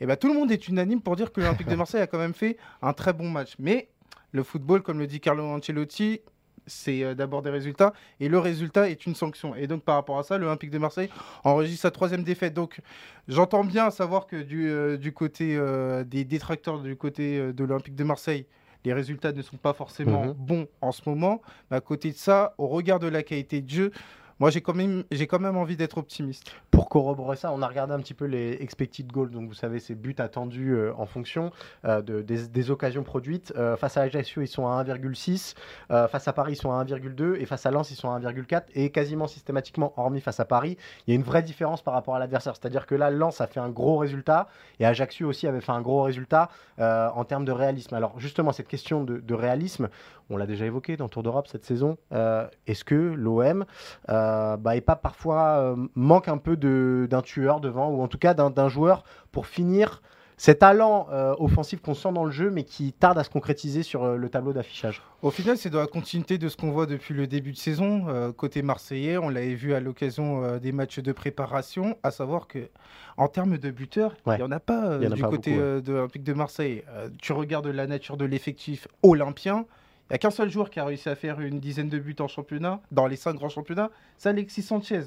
[0.00, 2.18] et ben, tout le monde est unanime pour dire que l'Olympique de Marseille a quand
[2.18, 3.54] même fait un très bon match.
[3.58, 3.88] Mais
[4.32, 6.20] le football, comme le dit Carlo Ancelotti,
[6.66, 9.54] c'est euh, d'abord des résultats et le résultat est une sanction.
[9.54, 11.08] Et donc par rapport à ça, l'Olympique de Marseille
[11.42, 12.52] enregistre sa troisième défaite.
[12.52, 12.80] Donc
[13.28, 17.64] j'entends bien savoir que du, euh, du côté euh, des détracteurs du côté euh, de
[17.64, 18.46] l'Olympique de Marseille,
[18.84, 20.32] les résultats ne sont pas forcément Mhm.
[20.34, 21.42] bons en ce moment.
[21.70, 23.90] Mais à côté de ça, au regard de la qualité de jeu,
[24.38, 26.52] moi j'ai quand même, j'ai quand même envie d'être optimiste.
[26.80, 29.80] Pour corroborer ça, on a regardé un petit peu les expected goals, donc vous savez,
[29.80, 31.52] ces buts attendus euh, en fonction
[31.84, 33.52] euh, de, des, occasions produites.
[33.58, 35.56] Euh, face à Ajaccio, ils sont à 1,6,
[35.90, 38.18] euh, face à Paris, ils sont à 1,2, et face à Lens, ils sont à
[38.18, 41.92] 1,4, et quasiment systématiquement, hormis face à Paris, il y a une vraie différence par
[41.92, 42.56] rapport à l'adversaire.
[42.56, 45.82] C'est-à-dire que là, Lens a fait un gros résultat, et Ajaccio aussi avait fait un
[45.82, 47.94] gros résultat en termes de réalisme.
[47.94, 49.90] Alors justement, cette question de, réalisme,
[50.30, 51.98] on l'a déjà évoqué dans Tour d'Europe cette saison,
[52.66, 53.66] est-ce que l'OM
[54.08, 56.69] bah, pas parfois manque un peu de-
[57.08, 60.02] d'un tueur devant, ou en tout cas d'un joueur pour finir
[60.36, 63.82] cet talent euh, offensif qu'on sent dans le jeu, mais qui tarde à se concrétiser
[63.82, 65.02] sur euh, le tableau d'affichage.
[65.20, 68.06] Au final, c'est dans la continuité de ce qu'on voit depuis le début de saison.
[68.08, 72.70] Euh, côté marseillais, on l'avait vu à l'occasion des matchs de préparation, à savoir que
[73.18, 74.36] en termes de buteurs, il Ouais.
[74.38, 75.82] n'y en a pas a du pas côté beaucoup, ouais.
[75.82, 76.84] de l'Olympique de Marseille.
[77.20, 79.66] Tu regardes la nature de l'effectif olympien.
[80.08, 82.16] Il n'y a qu'un seul joueur qui a réussi à faire une dizaine de buts
[82.18, 85.02] en championnat, dans les cinq grands championnats, c'est Alexis Sanchez.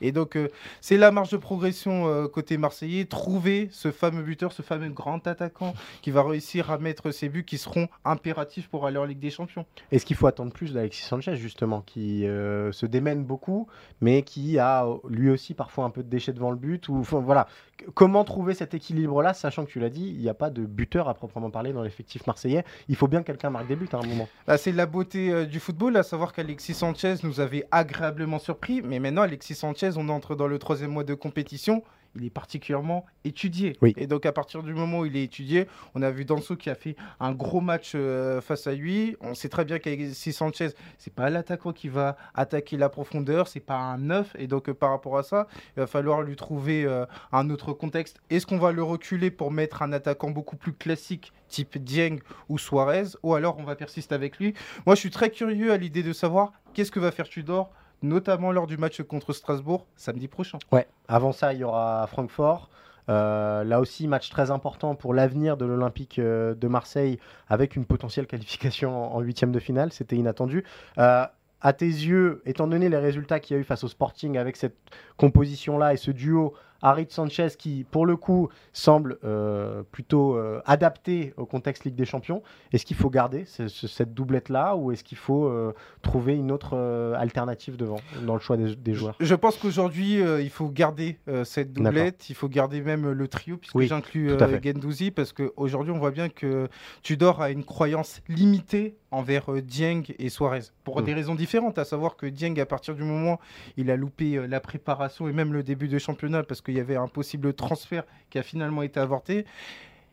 [0.00, 0.48] Et donc, euh,
[0.80, 3.04] c'est la marge de progression euh, côté marseillais.
[3.04, 7.44] Trouver ce fameux buteur, ce fameux grand attaquant qui va réussir à mettre ses buts
[7.44, 9.66] qui seront impératifs pour aller en Ligue des Champions.
[9.92, 13.68] Est-ce qu'il faut attendre plus d'Alexis Sanchez, justement, qui euh, se démène beaucoup,
[14.00, 17.20] mais qui a lui aussi parfois un peu de déchets devant le but ou, enfin,
[17.20, 17.48] voilà.
[17.94, 21.08] Comment trouver cet équilibre-là, sachant que tu l'as dit, il n'y a pas de buteur
[21.08, 22.64] à proprement parler dans l'effectif marseillais.
[22.88, 24.28] Il faut bien que quelqu'un marque des buts à un moment.
[24.48, 28.98] Bah, c'est la beauté du football, à savoir qu'Alexis Sanchez nous avait agréablement surpris, mais
[28.98, 31.82] maintenant Alexis Sanchez, on entre dans le troisième mois de compétition,
[32.14, 33.76] il est particulièrement étudié.
[33.82, 33.94] Oui.
[33.96, 36.70] Et donc à partir du moment où il est étudié, on a vu Danso qui
[36.70, 39.16] a fait un gros match euh, face à lui.
[39.20, 43.60] On sait très bien qu'Alexis Sanchez, c'est pas l'attaquant qui va attaquer la profondeur, c'est
[43.60, 44.34] pas un neuf.
[44.38, 45.46] Et donc euh, par rapport à ça,
[45.76, 48.20] il va falloir lui trouver euh, un autre contexte.
[48.30, 52.58] Est-ce qu'on va le reculer pour mettre un attaquant beaucoup plus classique, type Dieng ou
[52.58, 54.54] Suarez, ou alors on va persister avec lui?
[54.86, 57.70] Moi, je suis très curieux à l'idée de savoir qu'est-ce que va faire Tudor
[58.02, 60.58] notamment lors du match contre Strasbourg samedi prochain.
[60.72, 62.70] Ouais, avant ça, il y aura Francfort.
[63.08, 67.86] Euh, là aussi, match très important pour l'avenir de l'Olympique euh, de Marseille avec une
[67.86, 69.92] potentielle qualification en huitième de finale.
[69.92, 70.64] C'était inattendu.
[70.98, 71.24] Euh,
[71.60, 74.56] à tes yeux, étant donné les résultats qu'il y a eu face au Sporting avec
[74.56, 74.76] cette
[75.16, 81.34] composition-là et ce duo Harit Sanchez qui, pour le coup, semble euh, plutôt euh, adapté
[81.36, 82.42] au contexte Ligue des Champions.
[82.72, 86.52] Est-ce qu'il faut garder ce- ce- cette doublette-là ou est-ce qu'il faut euh, trouver une
[86.52, 86.76] autre
[87.18, 89.14] alternative devant dans le choix des, des joueurs?
[89.20, 93.74] Je pense qu'aujourd'hui, il faut garder cette doublette, il faut garder même le trio, puisque
[93.74, 94.30] Oui, j'inclus.
[94.62, 96.68] Gendouzi, parce qu'aujourd'hui, on voit bien que
[97.02, 101.04] Tudor a une croyance limitée envers euh, Dieng et Suarez, pour Mm.
[101.04, 103.38] des raisons différentes, à savoir que Dieng, à partir du moment
[103.76, 106.80] il a loupé euh, la préparation et même le début de championnat, parce qu'il y
[106.80, 109.46] avait un possible transfert qui a finalement été avorté,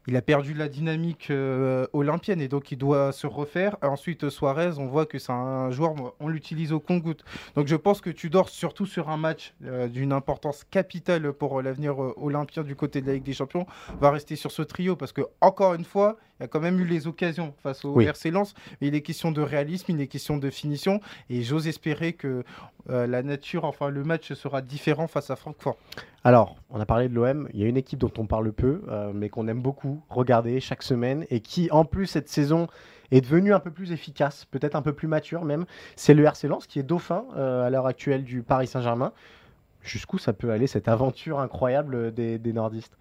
[0.08, 3.78] il a perdu la dynamique euh, olympienne et donc il doit se refaire.
[3.82, 7.24] Ensuite, Suarez, on voit que c'est un joueur, on l'utilise au compte-goutte.
[7.56, 11.60] Donc je pense que tu dors surtout sur un match euh, d'une importance capitale pour
[11.60, 13.66] euh, l'avenir olympien du côté de la Ligue des Champions,
[14.00, 16.80] va rester sur ce trio parce que encore une fois, il y a quand même
[16.80, 18.06] eu les occasions face au Oui.
[18.06, 21.68] RC Lens, mais il est question de réalisme, il est question de finition et j'ose
[21.68, 22.44] espérer que
[22.88, 25.78] la nature, enfin le match sera différent face à Francfort.
[26.26, 28.82] Alors, on a parlé de l'OM, il y a une équipe dont on parle peu,
[28.88, 32.66] euh, mais qu'on aime beaucoup regarder chaque semaine et qui, en plus, cette saison
[33.12, 35.66] est devenue un peu plus efficace, peut-être un peu plus mature même.
[35.96, 39.14] C'est le RC Lens qui est dauphin euh, à l'heure actuelle du Paris Saint-Germain.
[39.84, 42.98] Jusqu'où ça peut aller cette aventure incroyable des, des nordistes?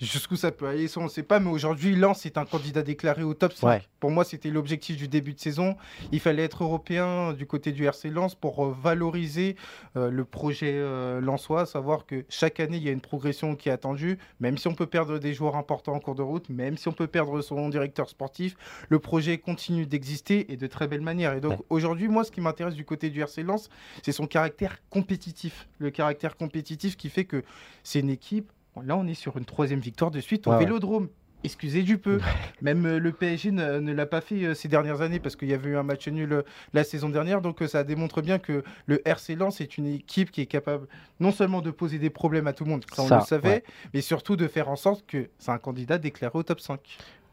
[0.00, 2.82] Jusqu'où ça peut aller, ça on ne sait pas, mais aujourd'hui, Lens est un candidat
[2.82, 3.66] déclaré au top 5.
[3.68, 3.82] Ouais.
[4.00, 5.76] Pour moi, c'était l'objectif du début de saison.
[6.10, 9.56] Il fallait être européen du côté du RC Lens pour euh, valoriser
[9.96, 13.68] euh, le projet euh, lensois, savoir que chaque année, il y a une progression qui
[13.68, 16.76] est attendue, même si on peut perdre des joueurs importants en cours de route, même
[16.76, 18.56] si on peut perdre son directeur sportif,
[18.88, 21.34] le projet continue d'exister et de très belle manière.
[21.34, 21.66] Et donc Ouais.
[21.70, 23.68] aujourd'hui, moi, ce qui m'intéresse du côté du RC Lens,
[24.02, 25.68] c'est son caractère compétitif.
[25.78, 27.42] Le caractère compétitif qui fait que
[27.82, 28.50] c'est une équipe.
[28.74, 30.58] Bon, Là, on est sur une troisième victoire de suite au Ouais.
[30.58, 31.08] Vélodrome.
[31.44, 32.20] Excusez du peu.
[32.62, 35.48] Même euh, le PSG ne, ne l'a pas fait euh, ces dernières années parce qu'il
[35.48, 37.40] y avait eu un match nul euh, la saison dernière.
[37.40, 40.86] Donc ça démontre bien que le RC Lens est une équipe qui est capable
[41.18, 43.48] non seulement de poser des problèmes à tout le monde, ça on Ça, le savait,
[43.48, 43.64] ouais.
[43.92, 46.78] mais surtout de faire en sorte que c'est un candidat déclaré au top 5.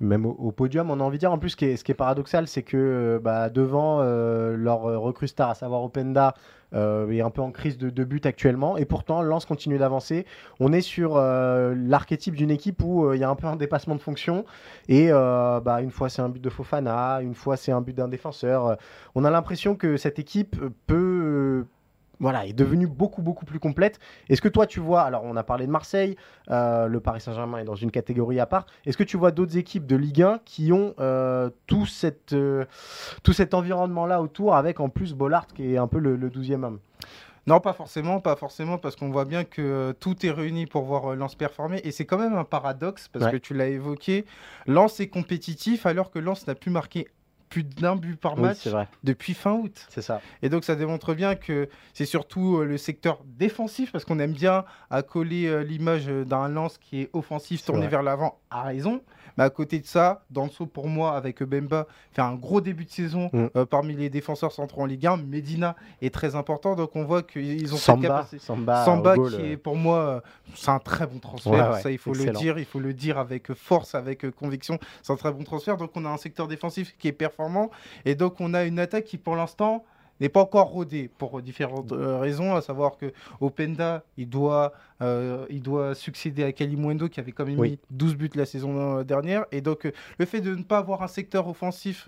[0.02, 1.32] Même au, podium, on a envie de dire.
[1.32, 5.28] En plus, ce qui est, paradoxal, c'est que euh, bah, devant euh, leur euh, recrue
[5.28, 6.36] star, à savoir Openda,
[6.72, 8.78] est un peu en crise de, but actuellement.
[8.78, 10.28] Et pourtant, Lens continue d'avancer.
[10.60, 14.02] On est sur l'archétype d'une équipe où il y a un peu un dépassement de
[14.02, 14.46] fonction.
[14.88, 18.08] Et bah, une fois, c'est un but de Fofana, une fois, c'est un but d'un
[18.08, 18.78] défenseur.
[19.16, 21.66] On a l'impression que cette équipe peut.
[22.20, 24.00] Voilà, est devenue beaucoup beaucoup plus complète.
[24.30, 26.16] Est-ce que toi tu vois, alors on a parlé de Marseille,
[26.52, 28.66] euh, le Paris Saint-Germain est dans une catégorie à part.
[28.86, 32.66] Est-ce que tu vois d'autres équipes de Ligue 1 qui ont euh, tout, cette, euh,
[33.24, 36.64] tout cet environnement-là autour, avec en plus Bollard qui est un peu le, le 12e
[36.64, 36.80] homme?
[37.48, 40.84] Non, pas forcément, pas forcément, parce qu'on voit bien que euh, tout est réuni pour
[40.84, 41.80] voir euh, Lens performer.
[41.84, 43.32] Et c'est quand même un paradoxe, parce Ouais.
[43.32, 44.26] que tu l'as évoqué.
[44.68, 47.08] Lens est compétitif alors que Lens n'a plus marqué
[47.50, 48.68] plus d'un but par Oui, match
[49.04, 49.88] depuis fin août.
[49.90, 50.22] c'est ça.
[50.42, 54.34] Et donc ça démontre bien que c'est surtout euh, le secteur défensif, parce qu'on aime
[54.34, 59.02] bien accoler euh, l'image euh, d'un lance qui est offensif, tourné vers l'avant, à raison.
[59.40, 62.92] Mais à côté de ça, Danso, pour moi, avec Bemba, fait un gros début de
[62.92, 63.46] saison Mm.
[63.56, 65.16] euh, parmi les défenseurs centraux en Ligue 1.
[65.18, 68.40] Medina est très important, donc on voit qu'ils ont cette Samba, capacité.
[68.40, 70.20] Samba, Samba goal, qui euh, est pour moi, euh,
[70.56, 71.54] c'est un très bon transfert.
[71.54, 72.34] Ouais, ouais, ça, il faut excellent.
[72.34, 74.78] le dire, il faut le dire avec force, avec euh, conviction.
[75.02, 75.78] C'est un très bon transfert.
[75.78, 77.70] Donc on a un secteur défensif qui est performant
[78.04, 79.86] et donc on a une attaque qui pour l'instant
[80.20, 85.46] n'est pas encore rodée pour différentes euh, raisons, à savoir que Openda, il doit, euh,
[85.50, 87.72] il doit succéder à Kalimundo qui avait quand même Oui.
[87.72, 89.46] mis 12 buts la saison euh, dernière.
[89.52, 92.08] Et donc euh, le fait de ne pas avoir un secteur offensif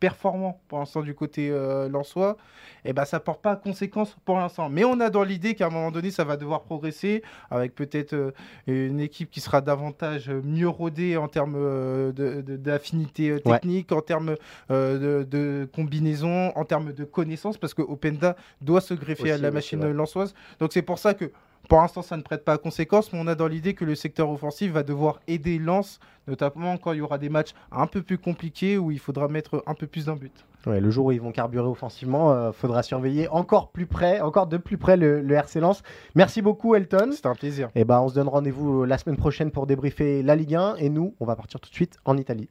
[0.00, 1.48] performant pour l'instant du côté
[1.90, 2.36] lensois,
[2.84, 4.68] eh ben, ça porte pas à conséquence pour l'instant.
[4.68, 8.32] Mais on a dans l'idée qu'à un moment donné, ça va devoir progresser avec peut-être
[8.66, 13.40] une équipe qui sera davantage mieux rodée en termes d'affinité Ouais.
[13.40, 14.36] technique, en termes
[14.70, 19.50] de, de combinaison, en termes de connaissances, parce que Openda doit se greffer à la
[19.50, 20.34] machine lançoise.
[20.60, 21.30] Donc c'est pour ça que
[21.68, 23.94] Pour l'instant, ça ne prête pas à conséquence, mais on a dans l'idée que le
[23.94, 28.00] secteur offensif va devoir aider Lens, notamment quand il y aura des matchs un peu
[28.00, 30.32] plus compliqués où il faudra mettre un peu plus d'un but.
[30.66, 34.46] Ouais, le jour où ils vont carburer offensivement, il faudra surveiller encore plus près, encore
[34.46, 35.82] de plus près le, le RC Lens.
[36.14, 37.10] Merci beaucoup Elton.
[37.12, 37.68] C'était un plaisir.
[37.74, 40.88] Et ben, on se donne rendez-vous la semaine prochaine pour débriefer la Ligue 1 et
[40.88, 42.48] nous, on va partir tout de suite en Italie.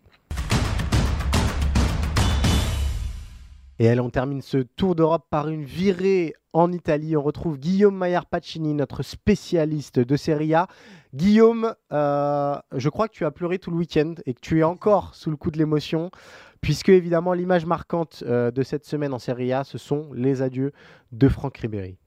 [3.79, 7.15] Et allez, on termine ce tour d'Europe par une virée en Italie.
[7.15, 10.67] On retrouve Guillaume Maillard Pacini, notre spécialiste de Serie A.
[11.13, 14.63] Guillaume, euh, je crois que tu as pleuré tout le week-end et que tu es
[14.63, 16.09] encore sous le coup de l'émotion,
[16.59, 20.71] puisque évidemment l'image marquante euh, de cette semaine en Serie A, ce sont les adieux
[21.11, 21.97] de Franck Ribéry.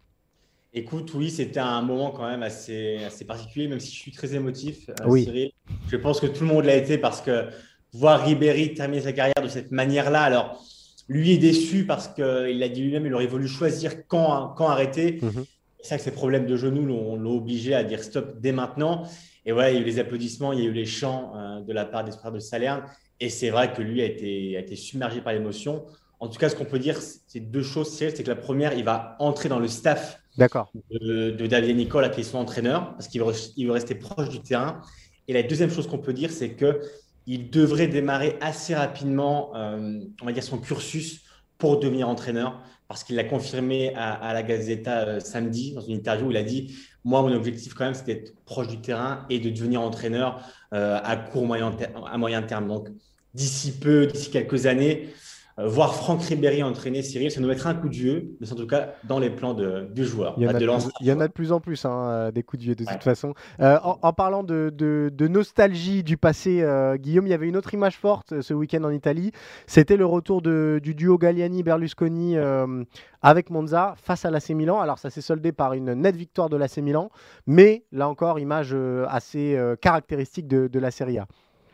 [0.73, 4.35] Écoute, oui, c'était un moment quand même assez, assez particulier, même si je suis très
[4.35, 5.25] émotif, euh, Oui.
[5.25, 5.53] Cyril.
[5.89, 7.49] Je pense que tout le monde l'a été parce que
[7.93, 10.65] voir Ribéry terminer sa carrière de cette manière-là, alors
[11.11, 15.19] lui est déçu parce qu'il a dit lui-même il aurait voulu choisir quand, quand arrêter.
[15.21, 15.45] Mhm.
[15.81, 19.09] C'est ça que ses problèmes de genoux l'ont obligé à dire stop dès maintenant.
[19.45, 21.61] Et voilà, il y a eu les applaudissements, il y a eu les chants euh,
[21.63, 22.85] de la part des frères de Salerne.
[23.19, 25.85] Et c'est vrai que lui a été, a été submergé par l'émotion.
[26.21, 27.89] En tout cas, ce qu'on peut dire, c'est deux choses.
[27.91, 30.71] Cyril, C'est que la première, il va entrer dans le staff D'accord.
[30.91, 34.29] de, de David Nicole, qui est son entraîneur, parce qu'il veut, il veut rester proche
[34.29, 34.81] du terrain.
[35.27, 36.83] Et la deuxième chose qu'on peut dire, c'est que
[37.27, 41.23] il devrait démarrer assez rapidement, euh, on va dire, son cursus
[41.59, 46.27] pour devenir entraîneur, parce qu'il l'a confirmé à, la Gazzetta euh, samedi dans une interview
[46.27, 49.39] où il a dit Moi, mon objectif, quand même, c'est d'être proche du terrain et
[49.39, 50.41] de devenir entraîneur
[50.75, 51.77] euh, à court, moyen,
[52.11, 52.69] à moyen terme.
[52.69, 52.89] Donc,
[53.35, 55.11] d'ici peu, d'ici quelques années,
[55.59, 58.57] voir Franck Ribéry entraîner Cyril, ça nous mettra un coup de vieux, mais c'est en
[58.57, 60.35] tout cas dans les plans de, du joueur.
[60.39, 61.91] Il y, en a de plus, il y en a de plus en plus, hein,
[62.09, 62.93] euh, des coups de vieux de Ouais.
[62.93, 63.35] toute façon.
[63.61, 67.49] Euh, en, en parlant de, de- de nostalgie du passé, euh, Guillaume, il y avait
[67.49, 69.33] une autre image forte euh, ce week-end en Italie.
[69.67, 72.85] C'était le retour du duo Galliani-Berlusconi euh,
[73.23, 74.81] avec Monza face à l'AC Milan.
[74.81, 77.11] Alors ça s'est soldé par une nette victoire de l'AC Milan,
[77.47, 81.27] mais là encore, image euh, assez euh, caractéristique de, de la Serie A.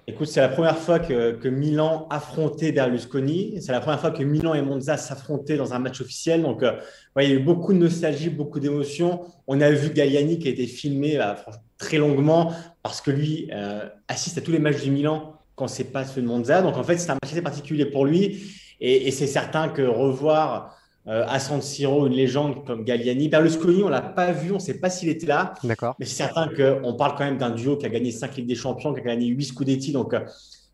[0.08, 3.60] Écoute, c'est la première fois que, que Milan affrontait Berlusconi.
[3.60, 6.42] C'est la première fois que Milan et Monza s'affrontaient dans un match officiel.
[6.42, 6.74] Donc, euh,
[7.16, 9.22] ouais, il y a eu beaucoup de nostalgie, beaucoup d'émotions.
[9.48, 12.52] On a vu Galliani qui a été filmé franchement, très longuement
[12.84, 16.22] parce que lui euh, assiste à tous les matchs du Milan quand c'est pas ceux
[16.22, 16.62] de Monza.
[16.62, 18.44] Donc, en fait, c'est un match assez particulier pour lui.
[18.80, 23.82] Et, et c'est certain que revoir euh, à San Siro une légende comme Galliani, Berlusconi,
[23.82, 25.54] on l'a pas vu, on ne sait pas s'il était là.
[25.62, 28.46] D'accord Mais c'est certain qu'on parle quand même d'un duo qui a gagné 5 Ligues
[28.48, 29.92] des Champions, qui a gagné 8 Scudetti.
[29.92, 30.20] Donc, euh,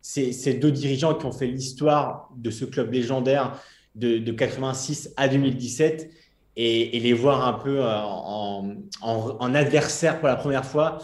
[0.01, 3.59] c'est c'est deux dirigeants qui ont fait l'histoire de ce club légendaire
[3.95, 6.09] de, de 86 à 2017.
[6.55, 10.99] Et, et les voir un peu euh, en, en- en adversaire pour la première fois,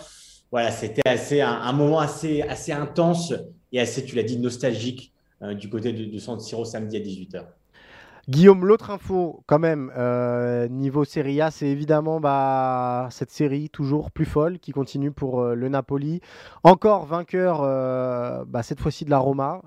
[0.51, 3.33] voilà, c'était assez un, un moment assez, assez intense
[3.71, 5.11] et assez, tu l'as dit, nostalgique
[5.41, 7.43] euh, du côté de, de San Siro samedi à 18h.
[8.29, 14.11] Guillaume, l'autre info, quand même, euh, niveau Serie A, c'est évidemment bah, cette série toujours
[14.11, 16.21] plus folle qui continue pour euh, le Napoli.
[16.61, 19.63] Encore vainqueur, euh, bah, cette fois-ci de la Roma.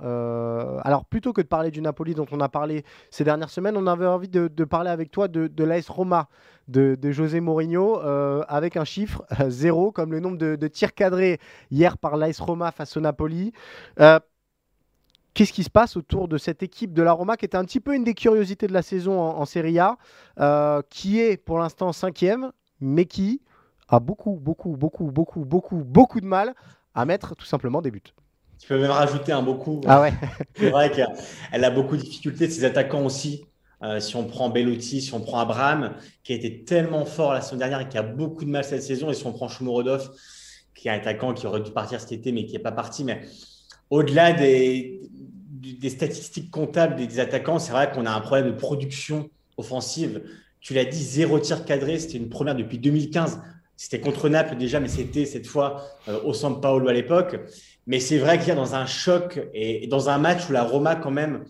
[0.84, 3.88] Alors, plutôt que de parler du Napoli dont on a parlé ces dernières semaines, on
[3.88, 6.28] avait envie de, parler avec toi de, de Roma
[6.68, 7.96] de, José Mourinho
[8.46, 11.40] avec un chiffre zéro, comme le nombre de, de tirs cadrés
[11.72, 13.52] hier par l'AS Roma face au Napoli.
[15.34, 17.80] Qu'est-ce qui se passe autour de cette équipe de la Roma qui était un petit
[17.80, 19.96] peu une des curiosités de la saison en, en Serie A,
[20.40, 23.40] euh, qui est pour l'instant cinquième, mais qui
[23.88, 26.54] a beaucoup, beaucoup, beaucoup, beaucoup, beaucoup, beaucoup de mal
[26.94, 28.02] à mettre tout simplement des buts.
[28.58, 29.80] Tu peux même rajouter un beaucoup.
[29.86, 30.12] Ah ouais,
[30.54, 33.44] C'est vrai qu'elle a beaucoup de difficultés, ses attaquants aussi.
[33.82, 37.40] Euh, si on prend Bellotti, si on prend Abraham, qui a été tellement fort la
[37.40, 40.12] saison dernière et qui a beaucoup de mal cette saison, et si on prend Shomurodov,
[40.74, 43.02] qui est un attaquant qui aurait dû partir cet été, mais qui n'est pas parti.
[43.02, 43.22] Mais
[43.90, 45.00] au-delà des,
[45.62, 50.22] des statistiques comptables des attaquants, c'est vrai qu'on a un problème de production offensive.
[50.60, 53.40] Tu l'as dit, zéro tir cadré, c'était une première depuis 2015.
[53.76, 57.40] C'était contre Naples déjà, mais c'était cette fois euh, au San Paolo à l'époque.
[57.86, 60.62] Mais c'est vrai qu'il y a dans un choc et dans un match où la
[60.62, 61.44] Roma, quand même,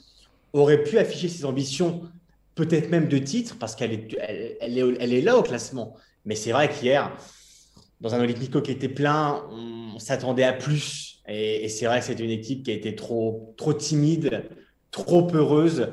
[0.53, 2.03] aurait pu afficher ses ambitions,
[2.55, 5.97] peut-être même de titre, parce qu'elle est, là au classement.
[6.25, 7.15] Mais c'est vrai qu'hier,
[8.01, 11.12] dans un Olympico qui était plein, on s'attendait à plus.
[11.29, 14.45] Et, et c'est vrai que c'était une équipe qui a été trop, trop timide,
[14.91, 15.89] trop heureuse,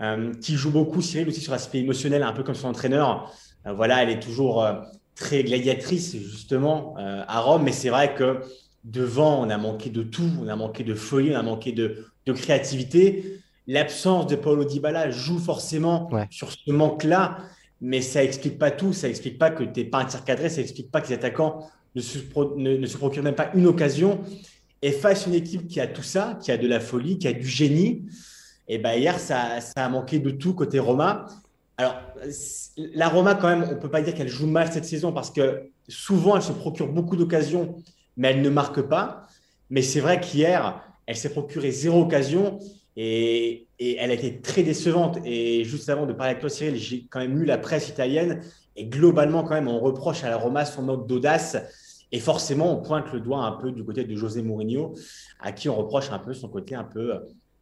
[0.00, 3.32] euh, qui joue beaucoup, Cyril, aussi sur l'aspect émotionnel, un peu comme son entraîneur.
[3.66, 4.74] Euh, voilà, elle est toujours euh,
[5.16, 7.64] très gladiatrice, justement, à Rome.
[7.64, 8.38] Mais c'est vrai que
[8.84, 10.30] devant, on a manqué de tout.
[10.40, 13.40] On a manqué de folie, on a manqué de, de créativité.
[13.66, 16.26] L'absence de Paulo Dybala joue forcément Ouais.
[16.30, 17.38] sur ce manque-là,
[17.80, 18.92] mais ça explique pas tout.
[18.92, 21.14] Ça explique pas que tu n'es pas un tir cadré, ça explique pas que les
[21.14, 22.18] attaquants ne se,
[22.56, 24.20] ne se procurent même pas une occasion.
[24.82, 27.26] Et face à une équipe qui a tout ça, qui a de la folie, qui
[27.28, 28.06] a du génie,
[28.68, 31.26] et ben hier, ça, a manqué de tout côté Roma.
[31.78, 31.96] Alors,
[32.76, 35.30] la Roma, quand même, on ne peut pas dire qu'elle joue mal cette saison parce
[35.30, 37.76] que souvent, elle se procure beaucoup d'occasions,
[38.16, 39.26] mais elle ne marque pas.
[39.70, 42.58] Mais c'est vrai qu'hier, elle s'est procuré zéro occasion
[42.96, 45.18] et, elle a été très décevante.
[45.24, 48.42] Et juste avant de parler avec toi, Cyril, j'ai quand même lu la presse italienne
[48.76, 51.56] et globalement, quand même, on reproche à la Roma son manque d'audace.
[52.12, 54.94] Et forcément, on pointe le doigt un peu du côté de José Mourinho,
[55.40, 57.12] à qui on reproche un peu son côté un peu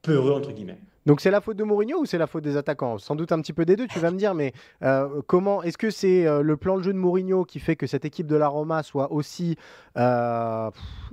[0.03, 0.81] peureux, entre guillemets.
[1.07, 2.99] Donc c'est la faute de Mourinho ou c'est la faute des attaquants?
[2.99, 5.79] Sans doute un petit peu des deux, tu vas me dire, mais euh, comment est-ce
[5.79, 8.35] que c'est euh, le plan de jeu de Mourinho qui fait que cette équipe de
[8.35, 9.57] la Roma soit aussi
[9.97, 10.69] euh,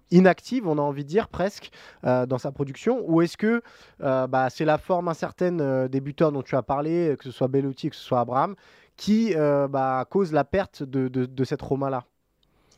[0.10, 1.72] inactive, on a envie de dire presque,
[2.04, 3.64] dans sa production, ou est-ce que
[4.00, 7.90] bah, c'est la forme incertaine des buteurs dont tu as parlé, que ce soit Bellotti,
[7.90, 8.56] que ce soit Abraham,
[8.96, 12.04] qui bah, cause la perte de cette Roma-là?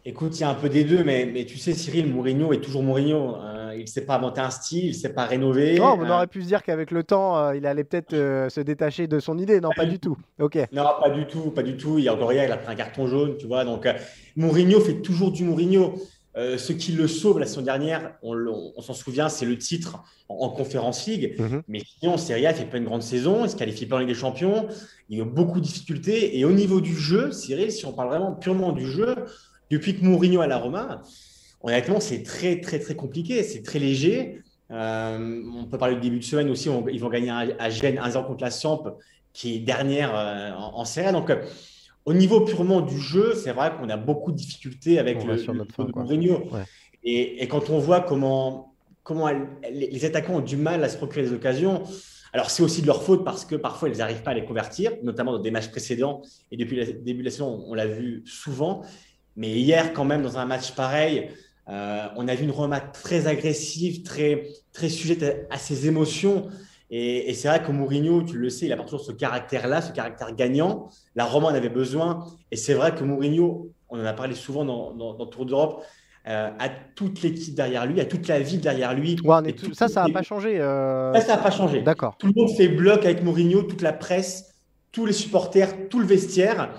[0.07, 2.61] Écoute, il y a un peu des deux, mais, mais tu sais, Cyril, Mourinho est
[2.61, 3.37] toujours Mourinho.
[3.37, 3.73] Hein.
[3.73, 5.79] il ne sait pas inventer un style, il ne sait pas rénover.
[5.79, 8.61] Non, on aurait pu se dire qu'avec le temps, euh, il allait peut-être euh, se
[8.61, 9.59] détacher de son idée.
[9.59, 10.15] Non, pas, du tout.
[10.39, 10.59] Ok.
[10.71, 11.97] Non, pas du tout, pas du tout.
[11.97, 13.65] Il y a encore hier, il a pris un carton jaune, tu vois.
[13.65, 13.93] Donc, euh,
[14.35, 15.95] Mourinho fait toujours du Mourinho.
[16.35, 21.07] ce qui le sauve la saison dernière, on, s'en souvient, c'est le titre en, Conférence
[21.07, 21.35] League.
[21.39, 21.63] Mhm.
[21.67, 23.99] Mais sinon, Serie A, il fait pas une grande saison, il se qualifie pas en
[23.99, 24.67] Ligue des Champions.
[25.09, 26.37] Il a beaucoup de difficultés.
[26.37, 29.15] Et au niveau du jeu, Cyril, si on parle vraiment purement du jeu,
[29.75, 31.01] depuis que Mourinho à la Roma,
[31.61, 33.43] honnêtement, c'est très, très, très compliqué.
[33.43, 34.41] C'est très léger.
[34.71, 36.69] Euh, on peut parler du début de semaine aussi.
[36.91, 38.83] ils vont gagner à, Gênes 1-0 contre la Samp,
[39.33, 41.11] qui est dernière euh, en, en série.
[41.11, 41.43] Donc, euh,
[42.05, 45.35] au niveau purement du jeu, c'est vrai qu'on a beaucoup de difficultés avec le,
[45.93, 46.49] Mourinho.
[47.03, 48.73] Et, quand on voit comment,
[49.03, 49.29] comment
[49.69, 51.83] les attaquants ont du mal à se procurer des occasions,
[52.31, 54.91] alors c'est aussi de leur faute parce que parfois ils n'arrivent pas à les convertir,
[55.03, 56.21] notamment dans des matchs précédents.
[56.51, 58.81] Et depuis le début de la saison, on l'a vu souvent.
[59.35, 61.29] Mais hier, quand même, dans un match pareil,
[61.67, 66.47] euh, on a vu une Roma très agressive, très, très sujette à, ses émotions.
[66.91, 70.33] Et, c'est vrai que Mourinho, tu le sais, il a toujours ce caractère-là, ce caractère
[70.35, 70.89] gagnant.
[71.15, 72.25] La Roma en avait besoin.
[72.51, 75.83] Et c'est vrai que Mourinho, on en a parlé souvent dans, dans, Tour d'Europe,
[76.27, 79.17] euh, a toute l'équipe derrière lui, a toute la ville derrière lui.
[79.73, 80.59] ça, ça n'a pas changé.
[80.59, 81.81] Euh, ça, ça n'a pas changé.
[81.81, 82.15] D'accord.
[82.17, 84.55] Tout le monde fait bloc avec Mourinho, toute la presse,
[84.91, 86.69] tous les supporters, tout le vestiaire.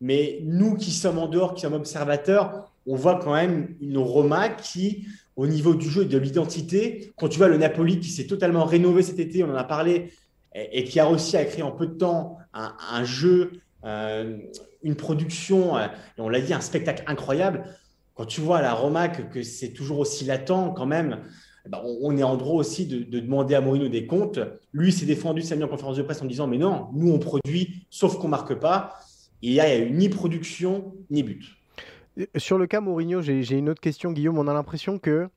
[0.00, 4.48] Mais nous qui sommes en dehors, qui sommes observateurs, on voit quand même une Roma
[4.48, 8.26] qui, au niveau du jeu et de l'identité, quand tu vois le Napoli qui s'est
[8.26, 10.12] totalement rénové cet été, on en a parlé,
[10.54, 13.52] et, qui a réussi à créer en peu de temps un, jeu,
[13.84, 14.38] euh,
[14.82, 15.86] une production, euh,
[16.18, 17.64] on l'a dit, un spectacle incroyable.
[18.14, 21.18] Quand tu vois la Roma que, c'est toujours aussi latent quand même,
[21.66, 24.38] eh ben, on est en droit aussi de, demander à Mourinho des comptes.
[24.72, 27.18] Lui s'est défendu, s'est mis en conférence de presse en disant Mais non, nous on
[27.18, 28.94] produit, sauf qu'on marque pas
[29.42, 31.44] il n'y a eu ni production ni but.
[32.36, 34.38] Sur le cas Mourinho, j'ai une autre question, Guillaume.
[34.38, 35.28] On a l'impression que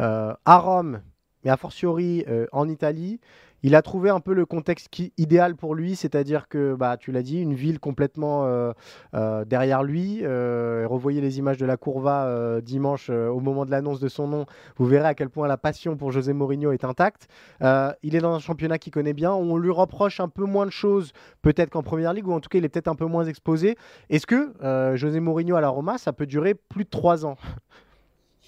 [0.00, 1.02] euh, à Rome,
[1.44, 3.20] mais a fortiori euh, en Italie,
[3.64, 7.12] il a trouvé un peu le contexte qui, idéal pour lui, c'est-à-dire que, bah, tu
[7.12, 8.74] l'as dit, une ville complètement euh,
[9.14, 10.20] euh, derrière lui.
[10.22, 14.44] Euh, revoyez les images de la Courva dimanche au moment de l'annonce de son nom.
[14.76, 17.26] Vous verrez à quel point la passion pour José Mourinho est intacte.
[17.62, 19.32] il est dans un championnat qu'il connaît bien.
[19.32, 22.50] On lui reproche un peu moins de choses, peut-être qu'en première ligue, ou en tout
[22.50, 23.78] cas, il est peut-être un peu moins exposé.
[24.10, 24.52] Est-ce que
[24.94, 27.38] José Mourinho à la Roma, ça peut durer plus de trois ans?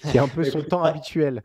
[0.03, 1.41] C'est un peu son temps habituel.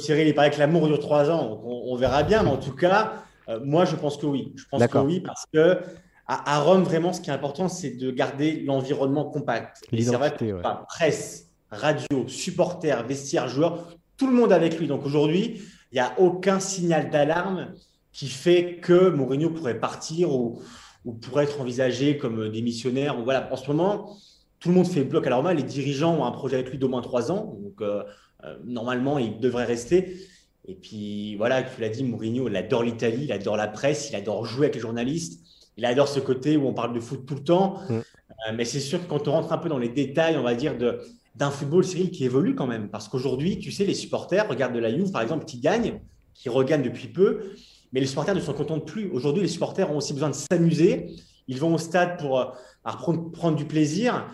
[0.00, 1.60] Cyril, il paraît que l'amour dure trois ans.
[1.64, 4.52] On, verra bien, mais en tout cas, euh, moi, je pense que oui.
[4.56, 5.78] Je pense que oui, parce que
[6.26, 9.82] à, Rome, vraiment, ce qui est important, c'est de garder l'environnement compact.
[9.92, 14.86] Et c'est vrai que presse, radio, supporters, vestiaire, joueurs, tout le monde avec lui.
[14.86, 17.74] Donc aujourd'hui, il n'y a aucun signal d'alarme
[18.12, 20.62] qui fait que Mourinho pourrait partir ou,
[21.20, 23.20] pourrait être envisagé comme démissionnaire.
[23.22, 24.16] Voilà, en ce moment,
[24.60, 25.52] tout le monde fait bloc à la Roma.
[25.52, 27.58] Les dirigeants ont un projet avec lui d'au moins trois ans.
[27.60, 28.04] Donc, euh,
[28.64, 30.16] normalement, il devrait rester.
[30.66, 34.16] Et puis voilà, tu l'as dit, Mourinho, il adore l'Italie, il adore la presse, il
[34.16, 35.40] adore jouer avec les journalistes,
[35.76, 37.80] il adore ce côté où on parle de foot tout le temps.
[37.88, 37.94] Mm.
[37.94, 40.54] Euh, mais c'est sûr que quand on rentre un peu dans les détails, on va
[40.54, 40.76] dire,
[41.34, 42.88] d'un football, Cyril, qui évolue quand même.
[42.88, 46.00] Parce qu'aujourd'hui, tu sais, les supporters, regarde de la Juve, par exemple, qui gagnent,
[46.34, 47.52] qui regagnent depuis peu,
[47.92, 49.10] mais les supporters ne s'en contentent plus.
[49.10, 51.10] Aujourd'hui, les supporters ont aussi besoin de s'amuser.
[51.48, 52.46] Ils vont au stade pour euh,
[52.84, 54.26] prendre du plaisir.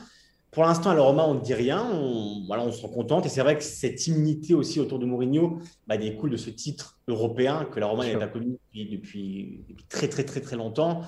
[0.51, 1.86] Pour l'instant, à la Roma, on ne dit rien.
[1.92, 3.26] On, voilà, on se rend contente.
[3.26, 6.99] Et c'est vrai que cette immunité aussi autour de Mourinho bah, découle de ce titre
[7.07, 11.03] européen que la Roma n'avait pas connu depuis, très, très, très, très longtemps.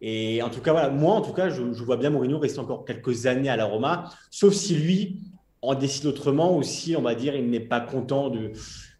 [0.00, 2.84] Et en tout cas, voilà, moi, en tout cas, je, vois bien Mourinho rester encore
[2.84, 5.20] quelques années à la Roma, sauf si lui
[5.62, 8.52] en décide autrement, ou si, on va dire, il n'est pas content de,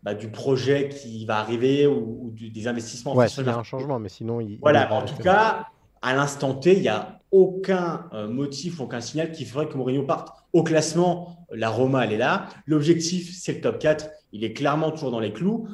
[0.02, 3.14] bah, du projet qui va arriver ou, des investissements.
[3.14, 4.58] Ouais, a un changement, mais sinon, il.
[4.60, 5.66] Voilà, en tout cas,
[6.04, 10.04] à l'instant T, il y a aucun euh, motif, aucun signal qui ferait que Mourinho
[10.04, 11.46] parte au classement.
[11.50, 12.48] La Roma, elle est là.
[12.66, 14.06] L'objectif, c'est le top 4.
[14.32, 15.66] Il est clairement toujours dans les clous.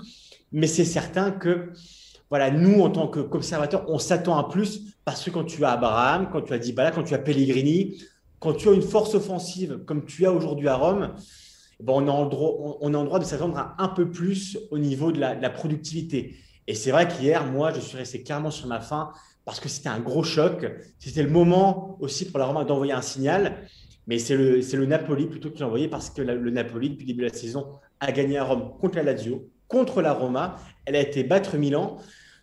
[0.53, 1.73] Mais c'est certain que,
[2.29, 6.29] voilà, nous, en tant qu'observateurs, on s'attend à plus parce que quand tu as Abraham,
[6.33, 8.01] quand tu as Dybala, quand tu as Pellegrini,
[8.39, 11.15] quand tu as une force offensive comme tu as aujourd'hui à Rome,
[11.81, 14.79] bon, on, est en droit, on, en droit de s'attendre à un peu plus au
[14.79, 16.37] niveau de la, productivité.
[16.69, 19.11] Et c'est vrai qu'hier, moi, je suis resté clairement sur ma faim
[19.51, 20.65] parce que c'était un gros choc.
[21.01, 23.67] C'était le moment aussi pour la Roma d'envoyer un signal.
[24.07, 27.09] Mais c'est le, le Napoli plutôt qui l'a envoyé parce que le Napoli, depuis le
[27.09, 27.67] début de la saison,
[27.99, 30.55] a gagné à Rome contre la Lazio, contre la Roma.
[30.85, 31.97] Elle a été battre Milan.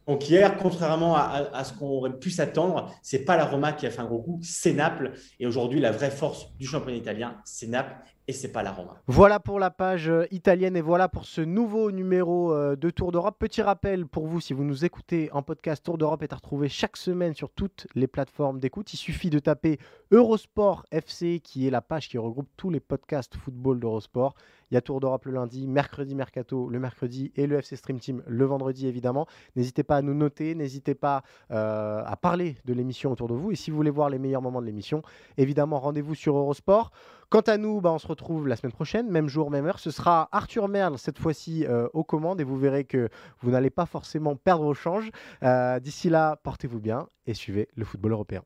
[0.06, 3.90] Donc hier, contrairement à, ce qu'on aurait pu s'attendre, c'est pas la Roma qui a
[3.90, 5.14] fait un gros coup, c'est Naples.
[5.40, 7.96] Et aujourd'hui, la vraie force du championnat italien, c'est Naples
[8.28, 9.02] et c'est pas la Roma.
[9.08, 13.14] Voilà pour la page euh, italienne et voilà pour ce nouveau numéro euh, de Tour
[13.14, 13.38] d'Europe.
[13.40, 16.68] Petit rappel pour vous, si vous nous écoutez en podcast, Tour d'Europe est à retrouver
[16.68, 18.94] chaque semaine sur toutes les plateformes d'écoute.
[18.94, 19.80] Il suffit de taper
[20.12, 24.36] Eurosport FC, qui est la page qui regroupe tous les podcasts football d'Eurosport.
[24.72, 28.00] Il y a Tour d'Europe le lundi, mercredi Mercato le mercredi et le FC Stream
[28.00, 29.26] Team le vendredi évidemment.
[29.56, 33.52] N'hésitez pas à nous noter, n'hésitez pas euh, à parler de l'émission autour de vous.
[33.52, 35.02] Et si vous voulez voir les meilleurs moments de l'émission,
[35.38, 36.92] évidemment rendez-vous sur Eurosport.
[37.30, 39.80] Quant à nous, bah, on se retrouve la semaine prochaine, même jour, même heure.
[39.80, 43.10] Ce sera Arthur Merle cette fois-ci euh, aux commandes et vous verrez que
[43.42, 45.12] vous n'allez pas forcément perdre au change.
[45.44, 48.44] Euh, d'ici là, portez-vous bien et suivez le football européen.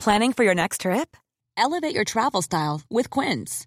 [0.00, 1.16] Planning for your next trip?
[1.56, 3.66] Elevate your travel style with Quince.